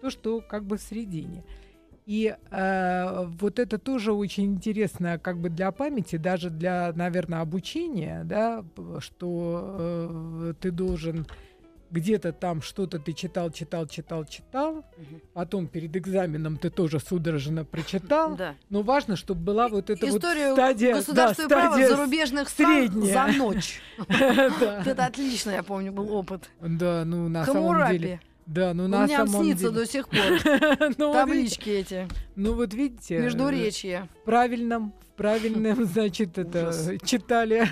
то, 0.00 0.10
что 0.10 0.40
как 0.40 0.64
бы 0.64 0.76
в 0.76 0.82
середине. 0.82 1.44
И 2.06 2.36
э, 2.50 3.24
вот 3.40 3.58
это 3.58 3.78
тоже 3.78 4.12
очень 4.12 4.44
интересно 4.44 5.18
как 5.18 5.38
бы 5.38 5.50
для 5.50 5.72
памяти, 5.72 6.16
даже 6.16 6.50
для, 6.50 6.92
наверное, 6.94 7.40
обучения, 7.40 8.22
да, 8.24 8.64
что 9.00 9.76
э, 9.78 10.54
ты 10.60 10.70
должен 10.70 11.26
где-то 11.90 12.32
там 12.32 12.62
что-то 12.62 12.98
ты 12.98 13.12
читал, 13.12 13.50
читал, 13.50 13.86
читал, 13.86 14.24
читал, 14.24 14.84
Мгм. 14.96 15.20
потом 15.34 15.66
перед 15.68 15.96
экзаменом 15.96 16.56
ты 16.58 16.70
тоже 16.70 17.00
судорожно 17.00 17.64
прочитал, 17.64 18.36
Да. 18.36 18.54
но 18.70 18.82
важно, 18.82 19.16
чтобы 19.16 19.40
была 19.42 19.68
вот 19.68 19.90
эта 19.90 20.08
Историю 20.08 20.48
вот 20.50 20.54
стадия, 20.56 20.92
да, 20.92 20.98
государства 20.98 21.42
и 21.42 21.48
права 21.48 21.72
стадия 21.72 21.88
зарубежных 21.88 22.48
стран 22.48 22.88
средняя. 22.90 23.12
за 23.32 23.38
ночь. 23.38 23.80
Да. 24.08 24.82
Это 24.86 25.04
отлично, 25.06 25.50
я 25.50 25.62
помню, 25.62 25.92
был 25.92 26.12
опыт. 26.12 26.48
Да, 26.60 27.04
ну 27.04 27.28
на 27.28 27.44
самом 27.44 27.90
деле. 27.92 28.20
Да, 28.46 28.74
ну 28.74 28.84
У 28.84 28.88
на 28.88 29.06
меня 29.06 29.26
самом 29.26 29.42
снится 29.42 29.70
деле. 29.70 29.74
до 29.74 29.86
сих 29.86 30.08
пор. 30.08 30.90
ну, 30.98 31.12
Таблички 31.12 31.68
эти. 31.68 32.06
Ну 32.36 32.54
вот 32.54 32.72
видите, 32.74 33.16
э, 33.16 33.22
Междуречье. 33.22 34.08
в 34.22 34.24
правильном, 34.24 34.92
в 35.00 35.16
правильном, 35.16 35.84
значит, 35.86 36.36
это 36.38 36.72
читали 37.04 37.64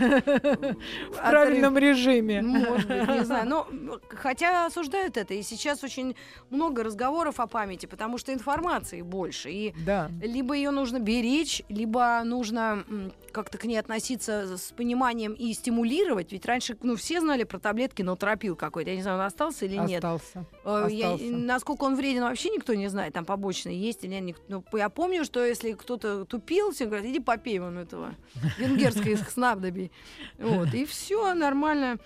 в 1.13 1.17
правильном 1.19 1.77
режиме. 1.79 2.41
Может 2.43 2.89
быть, 2.89 3.09
не 3.09 3.25
знаю. 3.25 3.49
Но 3.49 3.69
хотя 4.09 4.67
осуждают 4.67 5.17
это, 5.17 5.35
и 5.35 5.43
сейчас 5.43 5.85
очень 5.85 6.17
много 6.51 6.83
разговоров 6.83 7.41
о 7.41 7.47
памяти, 7.47 7.87
потому 7.87 8.19
что 8.19 8.33
информации 8.33 9.03
больше. 9.03 9.51
И 9.51 9.75
Да. 9.85 10.11
либо 10.23 10.55
ее 10.55 10.71
нужно 10.71 10.99
беречь, 11.01 11.63
либо 11.69 12.23
нужно 12.25 12.85
как-то 13.33 13.59
к 13.59 13.65
ней 13.65 13.77
относиться 13.79 14.57
с 14.57 14.73
пониманием 14.73 15.33
и 15.33 15.53
стимулировать. 15.53 16.33
Ведь 16.33 16.47
раньше, 16.47 16.77
ну, 16.83 16.97
все 16.97 17.21
знали 17.21 17.45
про 17.45 17.59
таблетки 17.59 18.01
нотропил 18.03 18.57
какой-то. 18.57 18.91
Я 18.91 18.97
не 18.97 19.03
знаю, 19.03 19.19
он 19.19 19.25
остался 19.27 19.67
или 19.67 19.77
нет. 19.77 20.05
Остался. 20.05 20.47
Э, 20.65 20.87
я- 20.91 21.17
насколько 21.21 21.85
он 21.85 21.97
вреден, 21.97 22.23
вообще 22.23 22.51
никто 22.51 22.75
не 22.75 22.89
знает. 22.89 23.13
Там 23.15 23.25
побочные 23.25 23.79
есть 23.79 24.05
или 24.05 24.15
нет. 24.15 24.37
Ну, 24.55 24.79
я 24.79 24.89
помню, 24.89 25.25
что 25.25 25.45
если 25.45 25.73
кто-то 25.73 26.25
тупил, 26.25 26.71
все 26.73 26.87
говорят, 26.87 27.07
иди 27.07 27.21
попей 27.21 27.59
вон 27.59 27.79
этого 27.79 28.15
венгерской 28.59 29.17
снабдоби. 29.31 29.91
Вот, 30.39 30.73
и 30.75 30.85
все 30.85 31.35
нормально. 31.35 31.99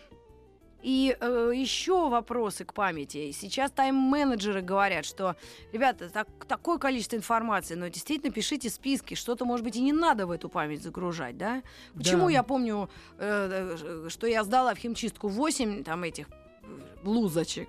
И 0.81 1.17
еще 1.21 2.09
вопросы 2.09 2.65
к 2.65 2.73
памяти. 2.73 3.33
Сейчас 3.33 3.73
тайм-менеджеры 3.73 4.63
говорят, 4.63 5.05
что, 5.05 5.35
ребята, 5.73 6.09
так- 6.09 6.29
такое 6.47 6.79
количество 6.79 7.17
информации, 7.17 7.75
но 7.75 7.89
действительно 7.89 8.33
пишите 8.33 8.71
списки, 8.71 9.15
что-то, 9.15 9.45
может 9.45 9.65
быть, 9.65 9.75
и 9.75 9.81
не 9.81 9.93
надо 9.93 10.27
в 10.29 10.31
эту 10.31 10.49
память 10.49 10.83
загружать, 10.85 11.37
да? 11.37 11.63
Почему 11.97 12.27
Да. 12.27 12.33
я 12.33 12.43
помню, 12.45 12.89
э, 13.19 13.77
э, 13.77 14.09
что 14.09 14.29
я 14.29 14.45
сдала 14.45 14.73
в 14.75 14.79
химчистку 14.79 15.27
8 15.27 15.83
там 15.83 16.05
этих 16.05 16.29
э, 16.63 16.67
блузочек, 17.03 17.69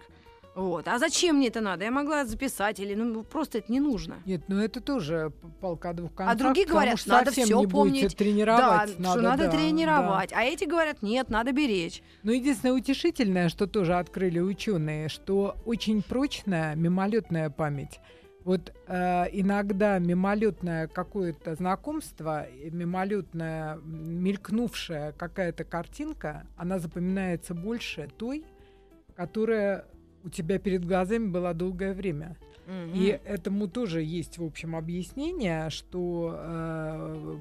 вот. 0.60 0.88
А 0.88 1.00
зачем 1.00 1.38
мне 1.38 1.48
это 1.48 1.62
надо? 1.62 1.86
Я 1.86 1.91
могла 1.91 2.26
записать 2.26 2.80
или 2.80 2.93
ну 2.93 3.24
просто 3.24 3.60
это 3.60 3.72
не 3.72 3.80
нужно. 3.80 4.17
Нет, 4.26 4.41
ну 4.48 4.60
это 4.60 4.82
тоже 4.82 5.32
п- 5.41 5.48
палка 5.62 5.91
о 5.91 5.93
двух 5.93 6.13
концах. 6.13 6.36
А 6.36 6.38
другие 6.38 6.67
говорят, 6.67 7.00
что 7.00 7.10
надо 7.10 7.32
все 7.32 7.45
не 7.45 7.67
помнить. 7.67 8.17
тренировать. 8.17 8.98
да, 8.98 9.12
что 9.12 9.22
надо 9.22 9.45
да, 9.45 9.52
тренировать. 9.52 10.34
А 10.34 10.43
эти 10.43 10.65
говорят, 10.65 11.02
нет, 11.02 11.30
надо 11.30 11.54
беречь. 11.54 12.04
Но 12.24 12.32
единственное 12.32 12.74
утешительное, 12.74 13.48
что 13.48 13.67
тоже 13.67 13.95
открыли 13.95 14.39
ученые, 14.39 15.08
что 15.08 15.56
очень 15.65 16.02
прочная 16.02 16.76
мимолетная 16.76 17.50
память. 17.50 18.00
Вот 18.43 18.74
э, 18.88 19.26
иногда 19.32 20.00
мимолетное 20.00 20.88
какое-то 20.88 21.56
знакомство, 21.56 22.43
и 22.43 22.69
мимолетная 22.69 23.78
мелькнувшая 23.84 25.12
какая-то 25.13 25.63
картинка, 25.63 26.48
она 26.58 26.80
запоминается 26.80 27.54
больше 27.54 28.10
той, 28.17 28.43
которая 29.15 29.86
у 30.23 30.29
тебя 30.29 30.60
перед 30.60 30.86
глазами 30.86 31.27
была 31.27 31.53
долгое 31.53 31.93
время. 31.93 32.38
И 32.93 33.19
этому 33.25 33.67
тоже 33.67 34.03
есть, 34.03 34.38
в 34.38 34.43
общем, 34.43 34.75
объяснение, 34.75 35.69
что 35.71 36.36
э, 36.38 37.36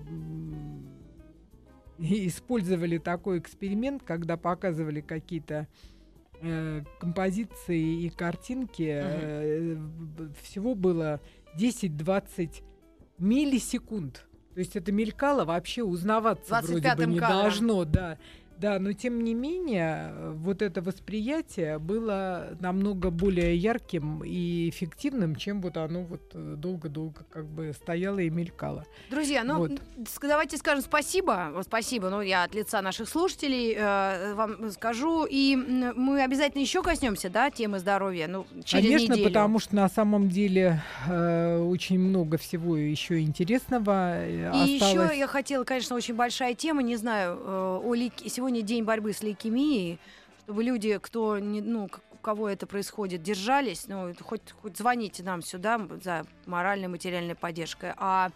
использовали 1.98 2.98
такой 2.98 3.38
эксперимент, 3.38 4.02
когда 4.04 4.36
показывали 4.36 5.00
какие-то 5.00 5.66
э, 6.40 6.82
композиции 7.00 8.04
и 8.04 8.10
картинки. 8.10 8.88
э, 8.88 9.74
б- 9.76 10.32
всего 10.42 10.74
было 10.74 11.20
10-20 11.58 12.62
миллисекунд. 13.18 14.26
То 14.54 14.60
есть 14.60 14.76
это 14.76 14.90
мелькало 14.92 15.44
вообще 15.44 15.82
узнаваться 15.82 16.54
вроде 16.60 16.74
бы 16.74 16.80
25-м 17.02 17.10
не 17.12 17.18
кадром. 17.18 17.40
должно, 17.42 17.84
да. 17.84 18.18
Да, 18.58 18.78
но 18.78 18.92
тем 18.92 19.22
не 19.22 19.34
менее, 19.34 20.10
э, 20.10 20.32
вот 20.36 20.62
это 20.62 20.82
восприятие 20.82 21.78
было 21.78 22.56
намного 22.60 23.10
более 23.10 23.56
ярким 23.56 24.22
и 24.24 24.68
эффективным, 24.68 25.36
чем 25.36 25.60
вот 25.60 25.76
оно 25.76 26.02
вот 26.02 26.22
э, 26.34 26.54
долго-долго 26.56 27.24
как 27.30 27.46
бы 27.46 27.72
стояло 27.72 28.18
и 28.18 28.30
мелькало. 28.30 28.84
Друзья, 29.10 29.44
ну 29.44 29.58
Вот. 29.58 29.72
давайте 30.22 30.56
скажем 30.56 30.82
спасибо. 30.82 31.50
Вот 31.54 31.64
Спасибо. 31.68 32.08
Ну, 32.10 32.22
я 32.22 32.44
от 32.44 32.54
лица 32.54 32.80
наших 32.82 33.08
слушателей 33.08 33.74
э, 33.76 34.34
вам 34.34 34.70
скажу. 34.70 35.26
И 35.28 35.54
мы 35.54 36.22
обязательно 36.22 36.62
еще 36.62 36.82
коснемся, 36.82 37.28
да, 37.30 37.50
темы 37.50 37.78
здоровья. 37.78 38.26
Ну, 38.26 38.46
через 38.64 38.86
Конечно, 38.86 39.12
неделю. 39.12 39.28
потому 39.28 39.58
что 39.58 39.76
на 39.76 39.88
самом 39.88 40.28
деле 40.30 40.82
э, 41.06 41.58
очень 41.58 41.98
много 41.98 42.38
всего 42.38 42.76
еще 42.76 43.20
интересного 43.20 44.16
э, 44.24 44.50
И 44.66 44.76
осталось. 44.76 45.10
еще 45.10 45.18
я 45.18 45.26
хотела, 45.26 45.64
конечно, 45.64 45.94
очень 45.94 46.14
большая 46.14 46.54
тема, 46.54 46.82
не 46.82 46.96
знаю, 46.96 47.38
э, 47.38 47.80
о 47.84 47.94
лейке- 47.94 48.28
сегодня 48.28 48.47
день 48.50 48.84
борьбы 48.84 49.12
с 49.12 49.22
лейкемией, 49.22 49.98
чтобы 50.42 50.62
люди, 50.64 50.98
кто 50.98 51.38
не, 51.38 51.60
ну, 51.60 51.88
у 52.12 52.16
кого 52.16 52.48
это 52.48 52.66
происходит, 52.66 53.22
держались, 53.22 53.86
ну, 53.86 54.12
хоть, 54.22 54.52
хоть 54.62 54.76
звоните 54.76 55.22
нам 55.22 55.42
сюда 55.42 55.80
за 56.02 56.24
моральной, 56.46 56.88
материальной 56.88 57.34
поддержкой. 57.34 57.92
А 57.96 58.30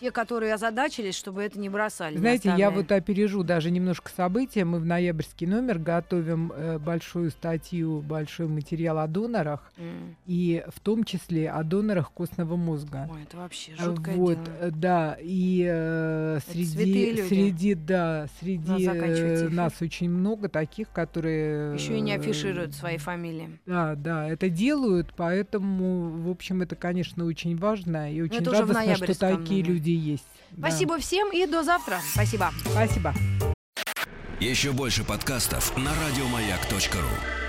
те, 0.00 0.10
которые 0.10 0.54
озадачились, 0.54 1.14
чтобы 1.14 1.42
это 1.42 1.58
не 1.58 1.68
бросали. 1.68 2.16
Знаете, 2.18 2.52
я 2.56 2.70
вот 2.70 2.92
опережу 2.92 3.42
даже 3.42 3.70
немножко 3.70 4.10
события. 4.10 4.64
Мы 4.64 4.78
в 4.78 4.86
ноябрьский 4.86 5.46
номер 5.46 5.78
готовим 5.78 6.52
э, 6.54 6.78
большую 6.78 7.30
статью, 7.30 8.02
большой 8.02 8.48
материал 8.48 8.98
о 8.98 9.06
донорах, 9.06 9.72
М. 9.78 10.16
и 10.26 10.64
в 10.68 10.80
том 10.80 11.04
числе 11.04 11.50
о 11.50 11.62
донорах 11.62 12.12
костного 12.12 12.56
мозга. 12.56 13.08
Ой, 13.12 13.22
это 13.22 13.36
вообще 13.36 13.72
А, 13.78 13.84
жуткое 13.84 14.16
вот, 14.16 14.42
дело. 14.42 14.56
э, 14.60 14.70
да, 14.70 15.16
и 15.20 15.66
э, 15.68 16.38
среди, 16.46 17.12
люди. 17.12 17.28
среди, 17.28 17.74
да, 17.74 18.26
среди 18.40 18.86
э, 18.86 19.48
нас 19.48 19.80
очень 19.80 20.10
много 20.10 20.48
таких, 20.48 20.90
которые 20.90 21.74
Еще 21.74 21.96
и 21.98 22.00
не 22.00 22.12
э, 22.12 22.18
афишируют 22.18 22.74
свои 22.74 22.98
фамилии. 22.98 23.58
Да, 23.66 23.94
да, 23.94 24.28
это 24.28 24.48
делают, 24.48 25.12
поэтому, 25.16 26.10
в 26.22 26.30
общем, 26.30 26.62
это, 26.62 26.76
конечно, 26.76 27.24
очень 27.24 27.56
важно 27.56 28.12
и 28.12 28.20
очень 28.20 28.44
радостно, 28.44 28.96
что 28.96 29.18
такие 29.18 29.62
номере. 29.62 29.85
Люди 29.86 30.10
есть. 30.10 30.26
Да. 30.50 30.68
Спасибо 30.68 30.98
всем 30.98 31.32
и 31.32 31.46
до 31.46 31.62
завтра. 31.62 32.00
Спасибо. 32.12 32.52
Спасибо. 32.64 33.14
Еще 34.40 34.72
больше 34.72 35.04
подкастов 35.04 35.76
на 35.76 35.92
радиомаяк.ру. 35.94 37.45